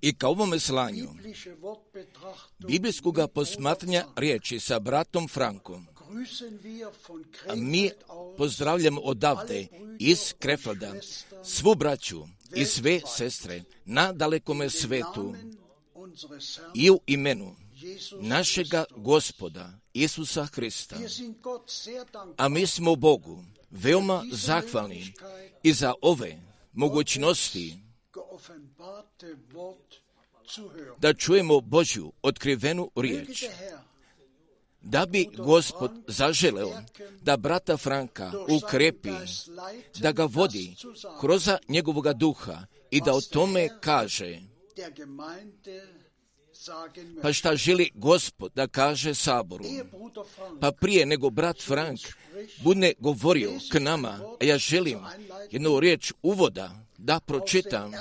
I 0.00 0.14
ka 0.14 0.28
ovome 0.28 0.58
slanju 0.58 1.08
biblijskog 2.58 3.18
posmatranja 3.34 4.06
riječi 4.16 4.60
sa 4.60 4.78
bratom 4.78 5.28
Frankom, 5.28 5.86
mi 7.56 7.90
pozdravljamo 8.36 9.00
odavde 9.00 9.66
iz 9.98 10.34
Krefelda 10.38 10.94
svu 11.44 11.74
braću 11.74 12.26
i 12.54 12.64
sve 12.64 13.00
sestre 13.06 13.62
na 13.84 14.12
dalekome 14.12 14.70
svetu 14.70 15.34
i 16.74 16.90
u 16.90 17.00
imenu 17.06 17.56
našega 18.20 18.84
gospoda 18.96 19.72
Isusa 19.92 20.46
Hrista. 20.46 20.96
A 22.36 22.48
mi 22.48 22.66
smo 22.66 22.96
Bogu 22.96 23.44
veoma 23.70 24.24
zahvalni 24.32 25.12
i 25.62 25.72
za 25.72 25.94
ove 26.02 26.40
mogućnosti 26.72 27.89
da 30.98 31.14
čujemo 31.14 31.60
Božju 31.60 32.12
otkrivenu 32.22 32.90
riječ. 32.96 33.44
Da 34.82 35.06
bi 35.06 35.28
Gospod 35.36 35.90
zaželeo 36.06 36.82
da 37.22 37.36
brata 37.36 37.76
Franka 37.76 38.32
ukrepi, 38.48 39.10
da 39.98 40.12
ga 40.12 40.24
vodi 40.24 40.74
kroz 41.20 41.48
njegovoga 41.68 42.12
duha 42.12 42.66
i 42.90 43.00
da 43.00 43.14
o 43.14 43.20
tome 43.20 43.68
kaže. 43.80 44.38
Pa 47.22 47.32
šta 47.32 47.56
želi 47.56 47.90
Gospod 47.94 48.52
da 48.54 48.66
kaže 48.66 49.14
Saboru? 49.14 49.64
Pa 50.60 50.72
prije 50.72 51.06
nego 51.06 51.30
brat 51.30 51.62
Frank 51.62 52.00
bude 52.62 52.92
govorio 52.98 53.50
k 53.72 53.80
nama, 53.80 54.20
a 54.40 54.44
ja 54.44 54.58
želim 54.58 54.98
jednu 55.50 55.80
riječ 55.80 56.12
uvoda 56.22 56.86
da 56.98 57.20
pročitam 57.20 57.92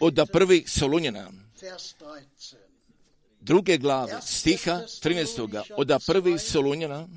od 0.00 0.18
prvih 0.32 0.70
Solunjena, 0.70 1.32
druge 3.40 3.78
glave, 3.78 4.20
stiha 4.22 4.80
13. 5.02 5.62
od 5.76 6.02
prvih 6.06 6.40
Solunjena, 6.40 7.08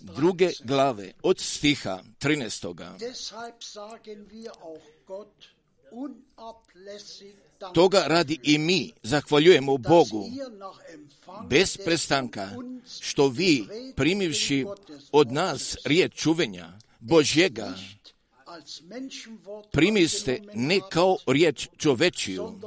druge 0.00 0.50
glave, 0.64 1.12
od 1.22 1.40
stiha 1.40 2.02
13. 2.20 2.94
Toga 7.74 8.04
radi 8.06 8.38
i 8.42 8.58
mi 8.58 8.92
zahvaljujemo 9.02 9.76
Bogu 9.76 10.30
bez 11.48 11.76
prestanka, 11.84 12.50
što 13.00 13.28
vi 13.28 13.66
primivši 13.96 14.66
od 15.12 15.32
nas 15.32 15.76
riječ 15.84 16.14
čuvenja 16.14 16.78
Božjega, 17.00 17.74
primiste 19.72 20.42
ne 20.54 20.80
kao 20.90 21.16
riječ 21.26 21.68
čovečiju, 21.76 22.60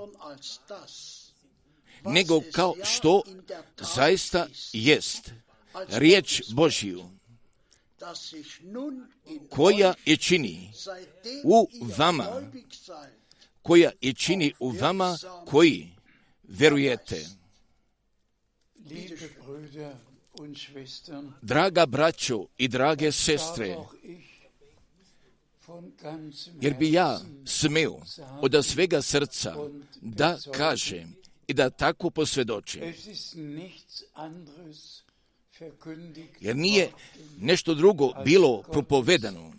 nego 2.05 2.41
kao 2.51 2.75
što 2.83 3.21
zaista 3.95 4.47
jest 4.73 5.31
riječ 5.89 6.41
Božju, 6.53 7.03
koja 9.49 9.93
je 10.05 10.17
čini 10.17 10.71
u 11.43 11.67
vama, 11.97 12.51
koja 13.61 13.91
je 14.01 14.13
čini 14.13 14.53
u 14.59 14.69
vama 14.69 15.17
koji 15.45 15.89
verujete. 16.43 17.25
Draga 21.41 21.85
braćo 21.85 22.45
i 22.57 22.67
drage 22.67 23.11
sestre, 23.11 23.77
jer 26.61 26.73
bi 26.77 26.91
ja 26.91 27.19
smio 27.45 27.95
od 28.41 28.65
svega 28.65 29.01
srca 29.01 29.55
da 30.01 30.37
kažem 30.53 31.15
i 31.47 31.53
da 31.53 31.69
tako 31.69 32.09
posvjedočim. 32.09 32.81
Jer 36.39 36.55
nije 36.55 36.91
nešto 37.39 37.73
drugo 37.73 38.11
bilo 38.25 38.61
propovedano, 38.61 39.53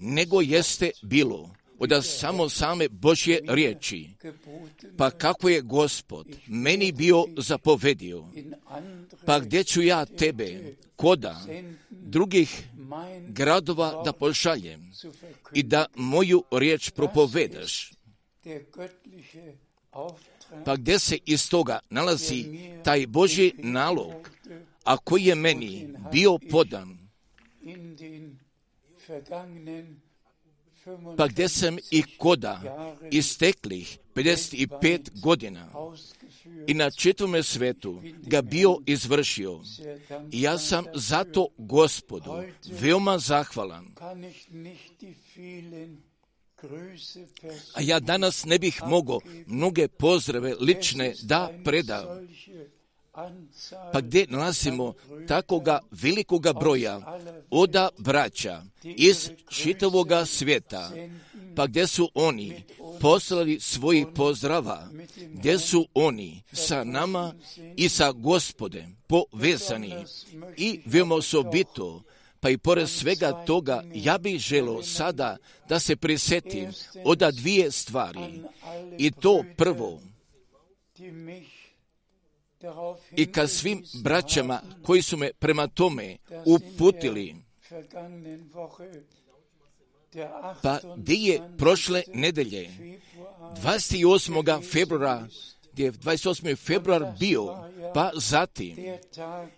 nego 0.00 0.40
jeste 0.40 0.90
bilo 1.02 1.50
od 1.78 2.04
samo 2.04 2.48
same 2.48 2.88
Božje 2.88 3.40
riječi. 3.48 4.10
Pa 4.96 5.10
kako 5.10 5.48
je 5.48 5.60
Gospod 5.60 6.26
meni 6.46 6.92
bio 6.92 7.24
zapovedio, 7.36 8.24
pa 9.24 9.40
gdje 9.40 9.64
ću 9.64 9.82
ja 9.82 10.04
tebe, 10.04 10.74
koda 10.96 11.46
drugih 11.90 12.68
gradova 13.28 14.02
da 14.04 14.12
pošaljem 14.12 14.92
i 15.52 15.62
da 15.62 15.86
moju 15.94 16.44
riječ 16.52 16.90
propovedaš. 16.90 17.92
Pa 20.64 20.76
gdje 20.76 20.98
se 20.98 21.18
iz 21.24 21.50
toga 21.50 21.78
nalazi 21.90 22.44
taj 22.84 23.06
Božji 23.06 23.52
nalog, 23.58 24.30
a 24.84 24.96
koji 24.96 25.24
je 25.24 25.34
meni 25.34 25.88
bio 26.12 26.38
podan 26.50 26.98
pa 31.16 31.26
gdje 31.26 31.48
sam 31.48 31.76
i 31.90 32.02
koda 32.18 32.60
isteklih 33.10 33.98
55 34.14 35.20
godina 35.20 35.68
i 36.66 36.74
na 36.74 36.90
četvrme 36.90 37.42
svetu 37.42 38.02
ga 38.22 38.42
bio 38.42 38.78
izvršio. 38.86 39.60
I 40.32 40.42
ja 40.42 40.58
sam 40.58 40.84
zato 40.94 41.48
gospodu 41.58 42.32
veoma 42.80 43.18
zahvalan. 43.18 43.86
A 47.74 47.80
ja 47.80 48.00
danas 48.00 48.44
ne 48.44 48.58
bih 48.58 48.80
mogao 48.86 49.20
mnoge 49.46 49.88
pozdrave 49.88 50.54
lične 50.60 51.14
da 51.22 51.52
predam. 51.64 52.06
Pa 53.92 54.00
gdje 54.00 54.26
nalazimo 54.28 54.94
takoga 55.28 55.78
velikoga 55.90 56.52
broja 56.52 57.20
oda 57.50 57.88
braća 57.98 58.62
iz 58.82 59.30
čitavoga 59.48 60.26
svijeta, 60.26 60.90
pa 61.56 61.66
gdje 61.66 61.86
su 61.86 62.10
oni 62.14 62.62
poslali 63.00 63.60
svojih 63.60 64.06
pozdrava, 64.14 64.88
gdje 65.32 65.58
su 65.58 65.86
oni 65.94 66.42
sa 66.52 66.84
nama 66.84 67.34
i 67.76 67.88
sa 67.88 68.12
gospodem 68.12 68.96
povezani? 69.06 69.94
I 70.56 70.80
veoma 70.84 71.14
osobito 71.14 72.02
pa 72.40 72.50
i 72.50 72.58
pored 72.58 72.88
svega 72.88 73.44
toga, 73.46 73.84
ja 73.94 74.18
bih 74.18 74.40
želo 74.40 74.82
sada 74.82 75.36
da 75.68 75.78
se 75.78 75.96
prisjetim 75.96 76.72
od 77.04 77.18
dvije 77.18 77.70
stvari. 77.70 78.40
I 78.98 79.10
to 79.10 79.44
prvo, 79.56 80.00
i 83.16 83.32
ka 83.32 83.48
svim 83.48 83.84
braćama 84.02 84.60
koji 84.82 85.02
su 85.02 85.16
me 85.16 85.32
prema 85.32 85.66
tome 85.66 86.16
uputili, 86.44 87.36
pa 90.62 90.78
gdje 90.96 91.14
je 91.14 91.40
prošle 91.58 92.02
nedelje, 92.14 92.70
28. 93.62 94.72
februara, 94.72 95.26
gdje 95.72 95.84
je 95.84 95.92
28. 95.92 96.56
februar 96.56 97.06
bio, 97.18 97.56
pa 97.94 98.10
zatim, 98.14 98.76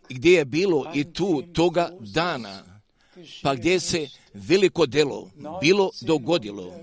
gdje 0.08 0.32
je 0.32 0.44
bilo 0.44 0.92
i 0.94 1.12
tu 1.12 1.42
toga 1.52 1.90
dana, 2.00 2.80
pa 3.42 3.54
gdje 3.54 3.80
se 3.80 4.08
veliko 4.34 4.86
delo 4.86 5.30
bilo 5.60 5.90
dogodilo. 6.00 6.74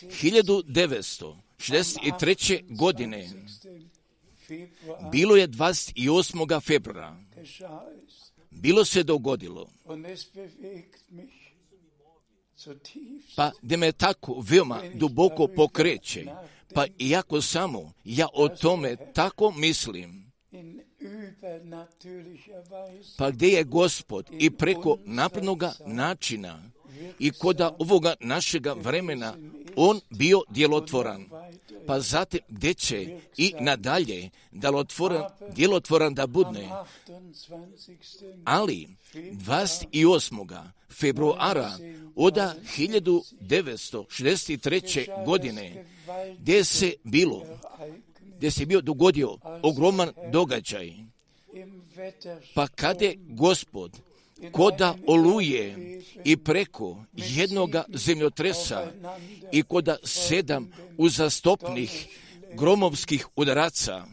1963. 0.00 2.76
godine 2.76 3.28
bilo 5.12 5.36
je 5.36 5.48
28. 5.48 6.60
februara. 6.60 7.16
Bilo 8.50 8.84
se 8.84 9.02
dogodilo. 9.02 9.70
Pa 13.36 13.50
gdje 13.62 13.76
me 13.76 13.92
tako 13.92 14.44
veoma 14.48 14.82
duboko 14.94 15.46
pokreće, 15.46 16.26
pa 16.74 16.86
iako 16.98 17.40
samo 17.40 17.92
ja 18.04 18.28
o 18.34 18.48
tome 18.48 18.96
tako 19.14 19.50
mislim, 19.50 20.32
pa 23.18 23.30
gdje 23.30 23.48
je 23.48 23.64
gospod 23.64 24.30
i 24.38 24.50
preko 24.50 24.98
naprednoga 25.04 25.72
načina 25.86 26.70
i 27.18 27.30
koda 27.30 27.76
ovoga 27.78 28.14
našega 28.20 28.72
vremena 28.72 29.34
on 29.76 30.00
bio 30.10 30.42
djelotvoran. 30.48 31.26
Pa 31.86 32.00
zatim 32.00 32.40
gdje 32.48 32.74
će 32.74 33.18
i 33.36 33.54
nadalje 33.60 34.30
djelotvoran, 34.52 35.24
djelotvoran 35.54 36.14
da 36.14 36.26
budne. 36.26 36.68
Ali 38.44 38.88
28. 39.14 40.62
februara 40.90 41.78
oda 42.16 42.54
1963. 42.78 45.24
godine 45.26 45.84
gdje 46.38 46.64
se 46.64 46.92
bilo 47.04 47.42
gdje 48.36 48.50
se 48.50 48.66
bio 48.66 48.80
dogodio 48.80 49.36
ogroman 49.62 50.10
događaj. 50.32 50.92
Pa 52.54 52.68
kada 52.68 53.04
je 53.04 53.18
gospod 53.28 54.00
koda 54.52 54.94
oluje 55.06 55.98
i 56.24 56.36
preko 56.36 57.04
jednoga 57.12 57.84
zemljotresa 57.94 58.92
i 59.52 59.62
koda 59.62 59.96
sedam 60.04 60.70
uzastopnih 60.98 62.08
gromovskih 62.54 63.26
udaraca, 63.36 64.04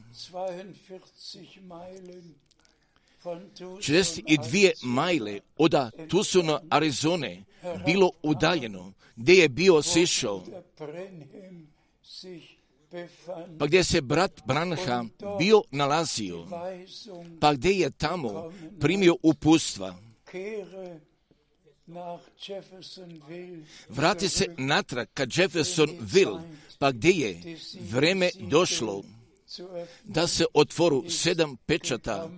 62 3.24 4.72
majle 4.82 5.40
od 5.58 5.76
Tucson, 6.10 6.58
Arizone, 6.70 7.44
bilo 7.86 8.12
udaljeno, 8.24 8.94
gdje 9.16 9.34
je 9.34 9.50
bio 9.50 9.82
sišao 9.82 10.44
pa 13.60 13.66
gdje 13.66 13.84
se 13.84 14.02
brat 14.02 14.42
Branham 14.46 15.10
bio 15.38 15.64
nalazio, 15.72 16.48
pa 17.42 17.54
gdje 17.54 17.72
je 17.72 17.92
tamo 17.92 18.52
primio 18.80 19.16
upustva. 19.24 20.07
Vrati 23.90 24.30
se 24.30 24.46
natrag 24.58 25.08
ka 25.14 25.26
Jeffersonville, 25.36 26.42
pa 26.80 26.92
gdje 26.92 27.12
je 27.12 27.58
vreme 27.80 28.30
došlo 28.40 29.04
da 30.04 30.28
se 30.28 30.46
otvoru 30.54 31.10
sedam 31.10 31.58
pečata. 31.66 32.30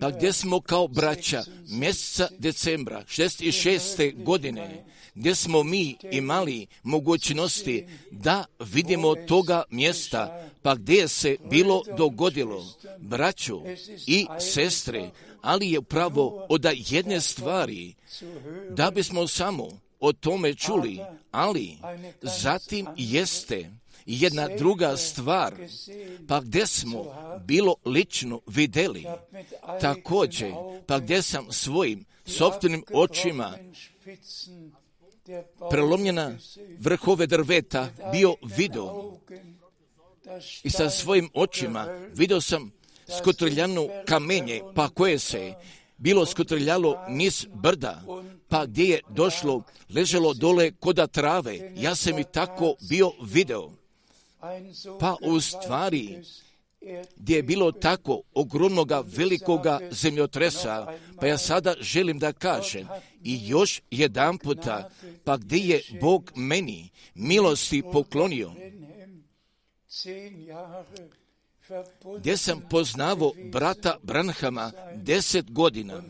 Pa 0.00 0.10
gdje 0.10 0.32
smo 0.32 0.60
kao 0.60 0.88
braća? 0.88 1.42
mjeseca 1.68 2.28
decembra 2.38 3.04
66. 3.08 4.24
godine, 4.24 4.84
gdje 5.14 5.34
smo 5.34 5.62
mi 5.62 5.96
imali 6.10 6.66
mogućnosti 6.82 7.86
da 8.10 8.44
vidimo 8.60 9.14
toga 9.14 9.62
mjesta, 9.70 10.48
pa 10.62 10.74
gdje 10.74 11.08
se 11.08 11.36
bilo 11.50 11.82
dogodilo, 11.96 12.66
braću 12.98 13.60
i 14.06 14.26
sestre, 14.40 15.10
ali 15.40 15.70
je 15.70 15.82
pravo 15.82 16.46
od 16.48 16.66
jedne 16.90 17.20
stvari, 17.20 17.94
da 18.70 18.90
bismo 18.90 19.28
samo 19.28 19.68
o 20.00 20.12
tome 20.12 20.54
čuli, 20.54 20.98
ali 21.30 21.78
zatim 22.22 22.86
jeste 22.96 23.70
jedna 24.06 24.48
druga 24.58 24.96
stvar, 24.96 25.54
pa 26.28 26.40
gdje 26.40 26.66
smo 26.66 27.04
bilo 27.44 27.74
lično 27.84 28.40
vidjeli, 28.46 29.06
također, 29.80 30.52
pa 30.86 30.98
gdje 30.98 31.22
sam 31.22 31.52
svojim 31.52 32.04
sobstvenim 32.26 32.84
očima 32.94 33.58
prelomljena 35.70 36.38
vrhove 36.78 37.26
drveta 37.26 37.88
bio 38.12 38.34
vidio 38.56 39.12
i 40.62 40.70
sa 40.70 40.90
svojim 40.90 41.30
očima 41.34 41.86
vidio 42.14 42.40
sam 42.40 42.72
skotrljanu 43.18 43.88
kamenje, 44.06 44.60
pa 44.74 44.88
koje 44.88 45.18
se 45.18 45.54
bilo 45.96 46.26
skotrljalo 46.26 47.04
niz 47.08 47.46
brda, 47.54 48.02
pa 48.48 48.66
gdje 48.66 48.84
je 48.84 49.00
došlo, 49.08 49.62
leželo 49.94 50.34
dole 50.34 50.70
koda 50.80 51.06
trave, 51.06 51.72
ja 51.76 51.94
sam 51.94 52.18
i 52.18 52.24
tako 52.24 52.74
bio 52.88 53.12
video. 53.22 53.81
Pa 55.00 55.16
u 55.22 55.40
stvari, 55.40 56.22
gdje 57.16 57.36
je 57.36 57.42
bilo 57.42 57.72
tako 57.72 58.22
ogromnoga 58.34 59.02
velikoga 59.06 59.80
zemljotresa, 59.90 60.98
pa 61.20 61.26
ja 61.26 61.38
sada 61.38 61.74
želim 61.80 62.18
da 62.18 62.32
kažem 62.32 62.88
i 63.24 63.48
još 63.48 63.82
jedan 63.90 64.38
puta, 64.38 64.90
pa 65.24 65.36
gdje 65.36 65.58
je 65.58 65.82
Bog 66.00 66.32
meni 66.34 66.90
milosti 67.14 67.82
poklonio, 67.92 68.52
gdje 72.18 72.36
sam 72.36 72.62
poznavo 72.70 73.32
brata 73.52 73.98
Branhama 74.02 74.72
deset 74.94 75.52
godina 75.52 76.02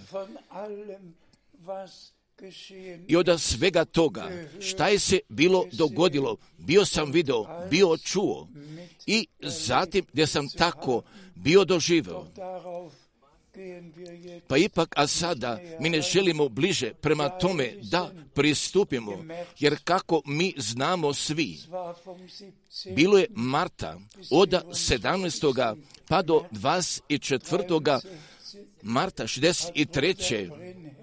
i 3.08 3.16
od 3.16 3.40
svega 3.40 3.84
toga, 3.84 4.30
šta 4.60 4.88
je 4.88 4.98
se 4.98 5.20
bilo 5.28 5.66
dogodilo, 5.72 6.36
bio 6.58 6.84
sam 6.84 7.12
video, 7.12 7.46
bio 7.70 7.96
čuo 7.96 8.48
i 9.06 9.26
zatim 9.40 10.04
gdje 10.12 10.26
sam 10.26 10.48
tako 10.48 11.02
bio 11.34 11.64
doživio. 11.64 12.26
Pa 14.46 14.56
ipak, 14.56 14.94
a 14.96 15.06
sada 15.06 15.58
mi 15.80 15.90
ne 15.90 16.00
želimo 16.00 16.48
bliže 16.48 16.94
prema 16.94 17.28
tome 17.28 17.72
da 17.82 18.12
pristupimo, 18.34 19.24
jer 19.58 19.76
kako 19.84 20.22
mi 20.26 20.54
znamo 20.56 21.14
svi, 21.14 21.58
bilo 22.94 23.18
je 23.18 23.26
Marta 23.30 24.00
od 24.30 24.50
17. 24.50 25.76
pa 26.08 26.22
do 26.22 26.44
24. 26.52 28.00
Marta 28.82 29.24
63 29.24 31.01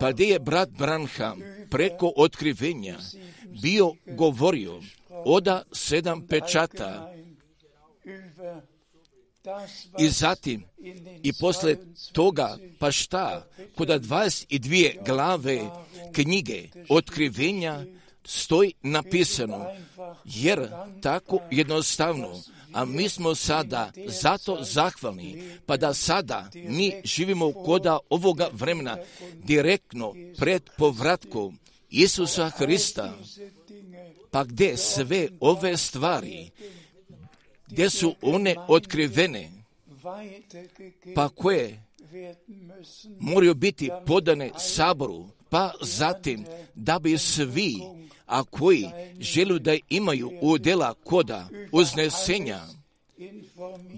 pa 0.00 0.12
gdje 0.12 0.24
je 0.24 0.38
brat 0.38 0.70
Branham 0.70 1.40
preko 1.70 2.12
otkrivenja 2.16 2.98
bio 3.62 3.92
govorio 4.06 4.82
oda 5.08 5.62
sedam 5.72 6.26
pečata 6.26 7.14
i 9.98 10.08
zatim 10.08 10.64
i 11.22 11.32
posle 11.40 11.76
toga 12.12 12.58
pa 12.78 12.92
šta 12.92 13.46
kod 13.76 13.88
22 13.88 15.04
glave 15.06 15.60
knjige 16.12 16.68
otkrivenja 16.88 17.84
stoji 18.24 18.72
napisano 18.82 19.66
jer 20.24 20.68
tako 21.02 21.40
jednostavno 21.50 22.42
a 22.72 22.84
mi 22.84 23.08
smo 23.08 23.34
sada 23.34 23.92
zato 24.06 24.64
zahvalni, 24.64 25.42
pa 25.66 25.76
da 25.76 25.94
sada 25.94 26.50
mi 26.54 26.92
živimo 27.04 27.52
koda 27.52 27.98
ovoga 28.10 28.48
vremena 28.52 28.96
direktno 29.44 30.14
pred 30.38 30.62
povratkom 30.78 31.58
Isusa 31.90 32.50
Hrista, 32.50 33.14
pa 34.30 34.44
gdje 34.44 34.76
sve 34.76 35.28
ove 35.40 35.76
stvari, 35.76 36.50
gdje 37.66 37.90
su 37.90 38.14
one 38.22 38.54
otkrivene, 38.68 39.50
pa 41.14 41.28
koje 41.28 41.82
moraju 43.18 43.54
biti 43.54 43.90
podane 44.06 44.50
saboru, 44.58 45.28
pa 45.48 45.72
zatim 45.80 46.44
da 46.74 46.98
bi 46.98 47.18
svi, 47.18 47.76
a 48.30 48.44
koji 48.44 48.86
žele 49.20 49.58
da 49.58 49.76
imaju 49.88 50.30
udjela 50.40 50.94
koda 50.94 51.48
uznesenja, 51.72 52.60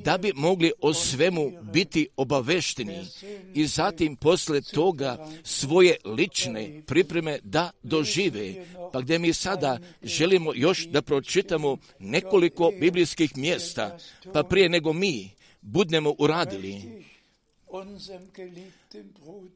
da 0.05 0.19
bi 0.19 0.33
mogli 0.35 0.73
o 0.81 0.95
svemu 0.95 1.53
biti 1.73 2.09
obavešteni 2.17 3.07
i 3.55 3.67
zatim 3.67 4.17
posle 4.17 4.61
toga 4.61 5.29
svoje 5.45 5.97
lične 6.05 6.83
pripreme 6.87 7.39
da 7.43 7.71
dožive. 7.83 8.55
Pa 8.93 9.01
gdje 9.01 9.19
mi 9.19 9.33
sada 9.33 9.79
želimo 10.03 10.53
još 10.55 10.87
da 10.87 11.03
pročitamo 11.03 11.77
nekoliko 11.99 12.73
biblijskih 12.81 13.37
mjesta, 13.37 13.99
pa 14.33 14.43
prije 14.43 14.69
nego 14.69 14.93
mi 14.93 15.31
budnemo 15.61 16.15
uradili, 16.19 17.05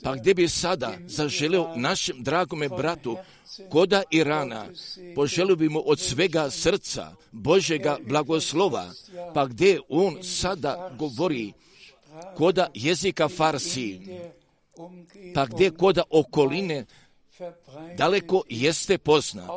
pa 0.03 0.17
gdje 0.17 0.35
bi 0.35 0.49
sada 0.49 0.93
zaželio 1.07 1.69
našem 1.77 2.23
dragome 2.23 2.69
bratu 2.69 3.17
koda 3.71 4.03
Irana, 4.11 4.67
poželio 5.15 5.57
bi 5.57 5.69
mu 5.69 5.83
od 5.87 6.01
svega 6.01 6.51
srca 6.51 7.13
Božega 7.33 7.99
blagoslova, 8.09 8.91
pa 9.35 9.47
gdje 9.47 9.81
on 9.89 10.23
sada 10.23 10.91
govori? 10.99 11.53
Koda 12.37 12.71
jezika 12.75 13.29
Farsi, 13.29 14.01
pa 15.35 15.47
gdje 15.47 15.71
koda 15.71 16.03
okoline? 16.11 16.87
daleko 17.97 18.43
jeste 18.49 18.99
poznat. 18.99 19.51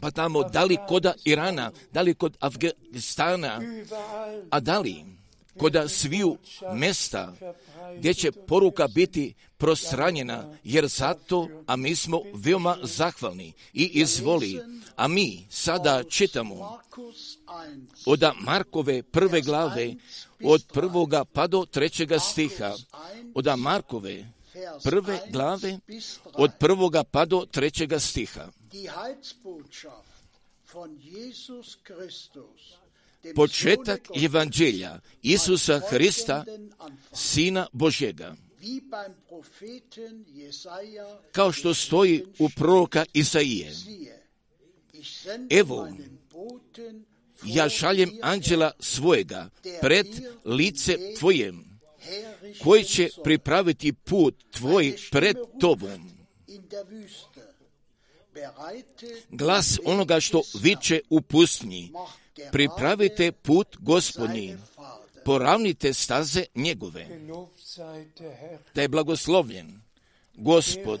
Pa 0.00 0.10
tamo, 0.10 0.42
da 0.42 0.64
li 0.64 0.78
koda 0.88 1.14
Irana, 1.24 1.70
da 1.92 2.00
li 2.02 2.14
kod 2.14 2.36
Afganistana, 2.40 3.60
a 4.50 4.60
da 4.60 4.78
li 4.78 5.04
koda 5.58 5.88
sviju 5.88 6.36
mesta 6.74 7.34
gdje 7.98 8.14
će 8.14 8.32
poruka 8.32 8.88
biti 8.88 9.34
prostranjena, 9.56 10.56
jer 10.64 10.86
zato, 10.86 11.48
a 11.66 11.76
mi 11.76 11.94
smo 11.94 12.20
veoma 12.34 12.76
zahvalni 12.82 13.52
i 13.72 13.84
izvoli, 13.84 14.60
a 14.96 15.08
mi 15.08 15.46
sada 15.50 16.02
čitamo 16.04 16.78
od 18.06 18.22
Markove 18.40 19.02
prve 19.02 19.40
glave, 19.40 19.94
od 20.44 20.64
prvoga 20.72 21.24
pa 21.24 21.46
do 21.46 21.64
trećega 21.64 22.18
stiha, 22.18 22.74
od 23.34 23.46
Markove 23.58 24.24
prve 24.84 25.20
glave, 25.30 25.78
od 26.34 26.50
prvoga 26.58 27.04
pa 27.04 27.24
do 27.24 27.46
trećega 27.50 27.98
stiha 28.00 28.48
početak 33.34 34.08
evanđelja 34.24 35.00
Isusa 35.22 35.80
Hrista, 35.90 36.44
Sina 37.12 37.66
Božjega. 37.72 38.36
Kao 41.32 41.52
što 41.52 41.74
stoji 41.74 42.24
u 42.38 42.48
proroka 42.56 43.04
Isaije. 43.12 43.72
Evo, 45.50 45.88
ja 47.44 47.68
šaljem 47.68 48.10
anđela 48.22 48.70
svojega 48.80 49.50
pred 49.80 50.06
lice 50.44 50.96
tvojem, 51.18 51.80
koji 52.62 52.84
će 52.84 53.08
pripraviti 53.24 53.92
put 53.92 54.44
tvoj 54.50 54.96
pred 55.10 55.36
tobom. 55.60 56.10
Glas 59.30 59.78
onoga 59.84 60.20
što 60.20 60.42
viče 60.62 61.00
u 61.10 61.20
pustnji, 61.20 61.92
pripravite 62.52 63.32
put 63.32 63.76
gospodnji, 63.80 64.56
poravnite 65.24 65.92
staze 65.92 66.44
njegove. 66.54 67.06
Da 68.74 68.82
je 68.82 68.88
blagoslovljen. 68.88 69.80
Gospod, 70.34 71.00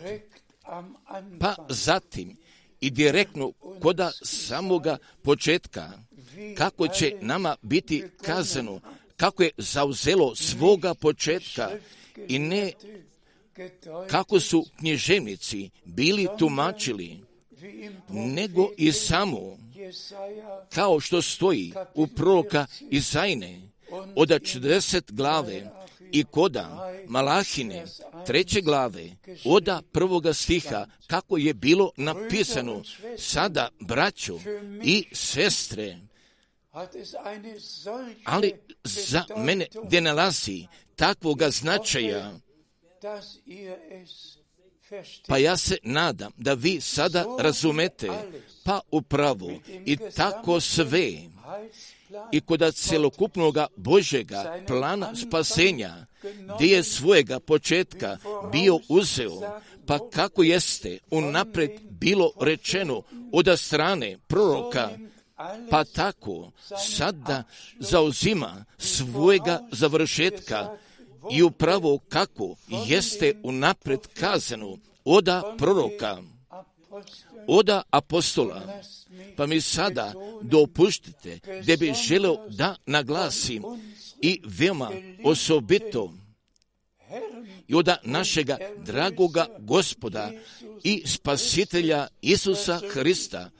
pa 1.40 1.54
zatim 1.68 2.36
i 2.80 2.90
direktno 2.90 3.52
koda 3.82 4.10
samoga 4.22 4.96
početka, 5.22 5.92
kako 6.56 6.88
će 6.88 7.14
nama 7.20 7.56
biti 7.62 8.04
kazano, 8.22 8.80
kako 9.16 9.42
je 9.42 9.50
zauzelo 9.56 10.34
svoga 10.36 10.94
početka 10.94 11.70
i 12.28 12.38
ne 12.38 12.72
kako 14.06 14.40
su 14.40 14.66
knježevnici 14.78 15.70
bili 15.84 16.28
tumačili, 16.38 17.20
nego 18.08 18.70
i 18.76 18.92
samo 18.92 19.58
kao 20.74 21.00
što 21.00 21.22
stoji 21.22 21.72
u 21.94 22.06
proroka 22.06 22.66
Izajne 22.90 23.60
od 24.16 24.28
40 24.28 25.12
glave 25.12 25.70
i 26.12 26.24
koda 26.24 26.92
Malahine 27.06 27.84
treće 28.26 28.60
glave 28.60 29.10
oda 29.44 29.82
prvoga 29.92 30.32
stiha 30.32 30.86
kako 31.06 31.36
je 31.36 31.54
bilo 31.54 31.90
napisano 31.96 32.82
sada 33.18 33.68
braćo 33.80 34.38
i 34.84 35.04
sestre. 35.12 35.98
Ali 38.24 38.52
za 38.84 39.24
mene 39.36 39.66
gdje 39.84 40.00
nalazi 40.00 40.66
takvoga 40.96 41.50
značaja 41.50 42.32
pa 45.26 45.38
ja 45.38 45.56
se 45.56 45.76
nadam 45.82 46.32
da 46.36 46.54
vi 46.54 46.80
sada 46.80 47.24
razumete, 47.38 48.10
pa 48.64 48.80
upravo 48.90 49.50
i 49.86 49.96
tako 50.16 50.60
sve. 50.60 51.12
I 52.32 52.40
kod 52.40 52.74
celokupnog 52.74 53.56
Božega 53.76 54.62
plana 54.66 55.16
spasenja, 55.16 56.06
gdje 56.54 56.66
je 56.66 56.82
svojega 56.82 57.40
početka 57.40 58.18
bio 58.52 58.78
uzeo, 58.88 59.60
pa 59.86 60.10
kako 60.10 60.42
jeste 60.42 60.98
unapred 61.10 61.70
bilo 61.90 62.32
rečeno 62.40 63.02
od 63.32 63.58
strane 63.58 64.18
proroka, 64.26 64.90
pa 65.70 65.84
tako 65.84 66.50
sada 66.94 67.42
zauzima 67.78 68.64
svojega 68.78 69.60
završetka 69.72 70.76
i 71.32 71.42
upravo 71.42 71.98
kako 72.08 72.56
jeste 72.86 73.40
unapred 73.42 74.00
kazano 74.14 74.76
oda 75.04 75.54
proroka, 75.58 76.22
oda 77.46 77.82
apostola, 77.90 78.80
pa 79.36 79.46
mi 79.46 79.60
sada 79.60 80.12
dopuštite 80.42 81.38
da 81.66 81.76
bi 81.76 81.94
želeo 82.08 82.48
da 82.48 82.76
naglasim 82.86 83.62
i 84.20 84.40
veoma 84.44 84.90
osobito 85.24 86.12
i 87.68 87.74
oda 87.74 87.96
našega 88.04 88.56
dragoga 88.84 89.46
gospoda 89.58 90.30
i 90.84 91.02
spasitelja 91.06 92.06
Isusa 92.20 92.80
Hrista, 92.90 93.50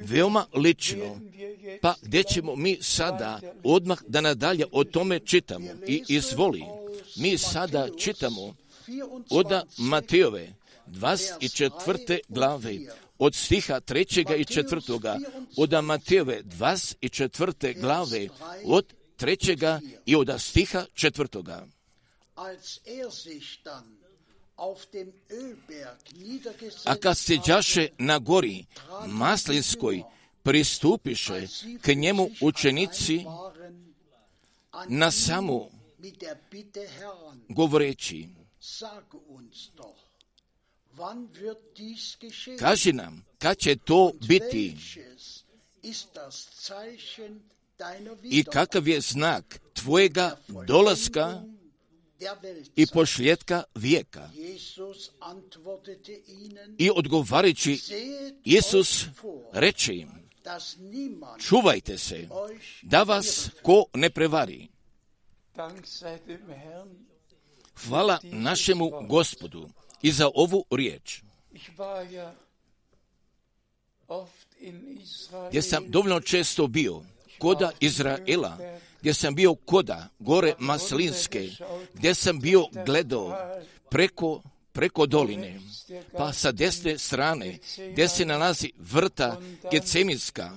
veoma 0.00 0.46
lično, 0.54 1.20
pa 1.82 1.94
gdje 2.02 2.22
ćemo 2.22 2.56
mi 2.56 2.78
sada 2.82 3.40
odmah 3.64 3.98
da 4.08 4.20
nadalje 4.20 4.64
o 4.72 4.84
tome 4.84 5.18
čitamo 5.18 5.68
i 5.86 6.02
izvoli. 6.08 6.62
Mi 7.16 7.38
sada 7.38 7.88
čitamo 7.98 8.54
od 9.30 9.46
Matejove 9.78 10.54
24. 10.86 12.18
glave, 12.28 12.78
od 13.18 13.34
stiha 13.34 13.80
trećega 13.80 14.34
i 14.34 14.44
četvrtoga, 14.44 15.18
od 15.56 15.84
Matejove 15.84 16.42
24. 16.42 17.80
glave, 17.80 18.28
od 18.64 18.92
trećega 19.16 19.80
i 20.06 20.16
od 20.16 20.30
stiha 20.38 20.84
četvrtoga. 20.94 21.66
A 26.84 26.96
kad 26.96 27.18
se 27.18 27.36
đaše 27.46 27.88
na 27.98 28.18
gori 28.18 28.64
Maslinskoj, 29.06 30.02
pristupiše 30.42 31.46
k 31.82 31.94
njemu 31.94 32.30
učenici 32.40 33.24
na 34.88 35.10
samu 35.10 35.70
govoreći, 37.48 38.28
kaži 42.58 42.92
nam, 42.92 43.24
kad 43.38 43.58
će 43.58 43.76
to 43.76 44.12
biti? 44.28 44.76
i 48.22 48.44
kakav 48.44 48.88
je 48.88 49.00
znak 49.00 49.60
tvojega 49.74 50.36
dolaska 50.66 51.42
i 52.76 52.86
pošljetka 52.86 53.62
vijeka. 53.74 54.30
I 56.78 56.90
odgovarajući, 56.90 57.80
Isus 58.44 59.04
reče 59.52 59.94
im, 59.94 60.08
čuvajte 61.38 61.98
se, 61.98 62.28
da 62.82 63.02
vas 63.02 63.50
ko 63.62 63.84
ne 63.94 64.10
prevari. 64.10 64.68
Hvala 67.88 68.18
našemu 68.22 68.90
gospodu 69.08 69.68
i 70.02 70.12
za 70.12 70.30
ovu 70.34 70.64
riječ. 70.70 71.22
Gdje 75.48 75.62
sam 75.62 75.84
dovoljno 75.88 76.20
često 76.20 76.66
bio 76.66 77.02
koda 77.38 77.70
Izraela, 77.80 78.58
gdje 79.00 79.14
sam 79.14 79.34
bio 79.34 79.54
koda 79.54 80.08
gore 80.18 80.54
Maslinske, 80.58 81.50
gdje 81.94 82.14
sam 82.14 82.40
bio 82.40 82.66
gledao 82.86 83.38
preko 83.90 84.42
preko 84.76 85.06
doline, 85.06 85.60
pa 86.12 86.32
sa 86.32 86.52
desne 86.52 86.98
strane, 86.98 87.58
gdje 87.92 88.08
se 88.08 88.24
nalazi 88.24 88.72
vrta 88.78 89.40
Geceminska, 89.70 90.50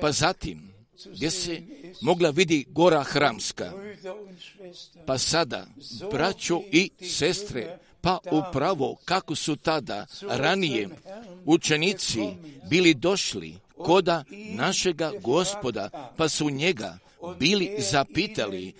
pa 0.00 0.12
zatim, 0.12 0.72
gdje 1.06 1.30
se 1.30 1.62
mogla 2.00 2.30
vidi 2.30 2.64
gora 2.68 3.02
Hramska, 3.02 3.72
pa 5.06 5.18
sada, 5.18 5.66
braćo 6.12 6.62
i 6.72 6.90
sestre, 7.04 7.78
pa 8.00 8.18
upravo 8.30 8.96
kako 9.04 9.34
su 9.34 9.56
tada 9.56 10.06
ranije 10.28 10.88
učenici 11.44 12.20
bili 12.70 12.94
došli 12.94 13.54
koda 13.84 14.24
našega 14.54 15.12
gospoda, 15.22 15.90
pa 16.16 16.28
su 16.28 16.50
njega 16.50 16.98
bili 17.38 17.74
zapitali, 17.78 18.72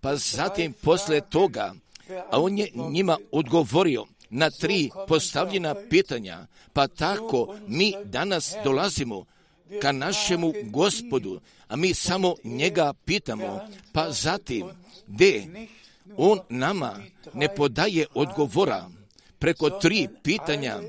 pa 0.00 0.16
zatim 0.16 0.72
posle 0.72 1.20
toga, 1.20 1.74
a 2.30 2.40
on 2.40 2.58
je 2.58 2.70
njima 2.74 3.18
odgovorio 3.32 4.04
na 4.30 4.50
tri 4.50 4.90
postavljena 5.08 5.74
pitanja, 5.90 6.46
pa 6.72 6.88
tako 6.88 7.56
mi 7.66 7.92
danas 8.04 8.54
dolazimo 8.64 9.24
ka 9.82 9.92
našemu 9.92 10.52
gospodu, 10.64 11.40
a 11.68 11.76
mi 11.76 11.94
samo 11.94 12.34
njega 12.44 12.92
pitamo, 13.04 13.60
pa 13.92 14.10
zatim, 14.10 14.66
gde 15.06 15.46
on 16.16 16.40
nama 16.48 16.98
ne 17.34 17.54
podaje 17.54 18.06
odgovora 18.14 18.90
preko 19.38 19.70
tri 19.70 20.08
pitanja, 20.22 20.80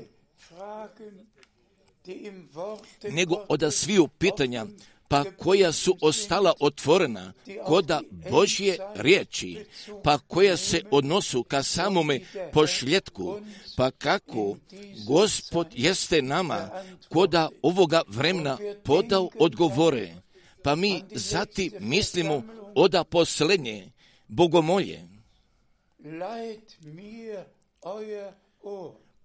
nego 3.10 3.44
od 3.48 3.74
sviju 3.74 4.08
pitanja, 4.08 4.66
pa 5.08 5.24
koja 5.36 5.72
su 5.72 5.96
ostala 6.00 6.52
otvorena 6.60 7.32
koda 7.66 8.00
Božje 8.30 8.78
riječi, 8.94 9.64
pa 10.04 10.18
koja 10.18 10.56
se 10.56 10.82
odnosu 10.90 11.42
ka 11.42 11.62
samome 11.62 12.20
pošljetku, 12.52 13.40
pa 13.76 13.90
kako 13.90 14.56
Gospod 15.06 15.66
jeste 15.74 16.22
nama 16.22 16.70
koda 17.08 17.48
ovoga 17.62 18.02
vremena 18.08 18.58
podao 18.84 19.30
odgovore, 19.38 20.14
pa 20.62 20.74
mi 20.74 21.02
zati 21.10 21.70
mislimo 21.80 22.42
oda 22.74 23.04
posljednje 23.04 23.90
bogomolje. 24.28 25.08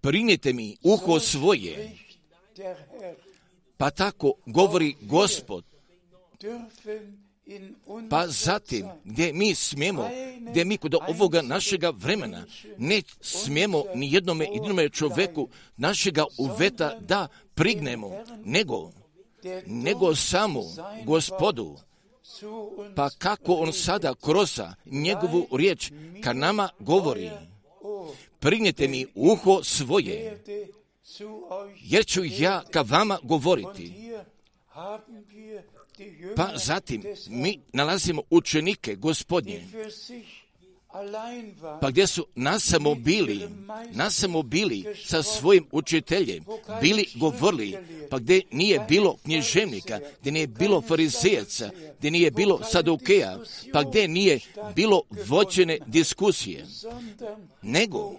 Prinite 0.00 0.52
mi 0.52 0.76
uho 0.82 1.20
svoje, 1.20 1.90
pa 3.76 3.90
tako 3.90 4.32
govori 4.46 4.96
Gospod, 5.00 5.64
pa 8.10 8.26
zatim, 8.28 8.86
gdje 9.04 9.32
mi 9.32 9.54
smijemo, 9.54 10.10
gdje 10.40 10.64
mi 10.64 10.76
kod 10.76 10.94
ovoga 11.08 11.42
našega 11.42 11.90
vremena 11.90 12.46
ne 12.78 13.02
smijemo 13.20 13.84
ni 13.94 14.12
jednome 14.12 14.44
jedinome 14.44 14.88
čovjeku 14.88 15.48
našega 15.76 16.24
uveta 16.38 16.98
da 17.00 17.28
prignemo, 17.54 18.10
nego, 18.44 18.92
nego 19.66 20.14
samo 20.14 20.62
gospodu, 21.04 21.76
pa 22.96 23.10
kako 23.18 23.54
on 23.54 23.72
sada 23.72 24.14
kroza 24.14 24.74
njegovu 24.86 25.46
riječ 25.56 25.92
ka 26.22 26.32
nama 26.32 26.68
govori, 26.78 27.30
prignite 28.38 28.88
mi 28.88 29.06
uho 29.14 29.62
svoje, 29.62 30.42
jer 31.80 32.06
ću 32.06 32.24
ja 32.24 32.62
ka 32.70 32.82
vama 32.82 33.18
govoriti. 33.22 33.92
Pa 36.36 36.50
zatim 36.54 37.04
mi 37.28 37.60
nalazimo 37.72 38.22
učenike 38.30 38.94
gospodnje, 38.94 39.64
pa 41.80 41.90
gdje 41.90 42.06
su 42.06 42.26
nasamo 42.34 42.94
bili, 42.94 43.48
nasamo 43.92 44.42
bili 44.42 44.84
sa 45.04 45.22
svojim 45.22 45.66
učiteljem, 45.72 46.44
bili 46.80 47.06
govorili, 47.14 47.76
pa 48.10 48.18
gdje 48.18 48.42
nije 48.50 48.86
bilo 48.88 49.16
knježevnika, 49.24 50.00
gdje 50.20 50.32
nije 50.32 50.46
bilo 50.46 50.80
farizejaca, 50.80 51.70
gdje 51.98 52.10
nije 52.10 52.30
bilo 52.30 52.60
sadukeja, 52.62 53.38
pa 53.72 53.82
gdje 53.82 54.08
nije 54.08 54.40
bilo 54.74 55.02
vođene 55.26 55.78
diskusije, 55.86 56.66
nego 57.62 58.12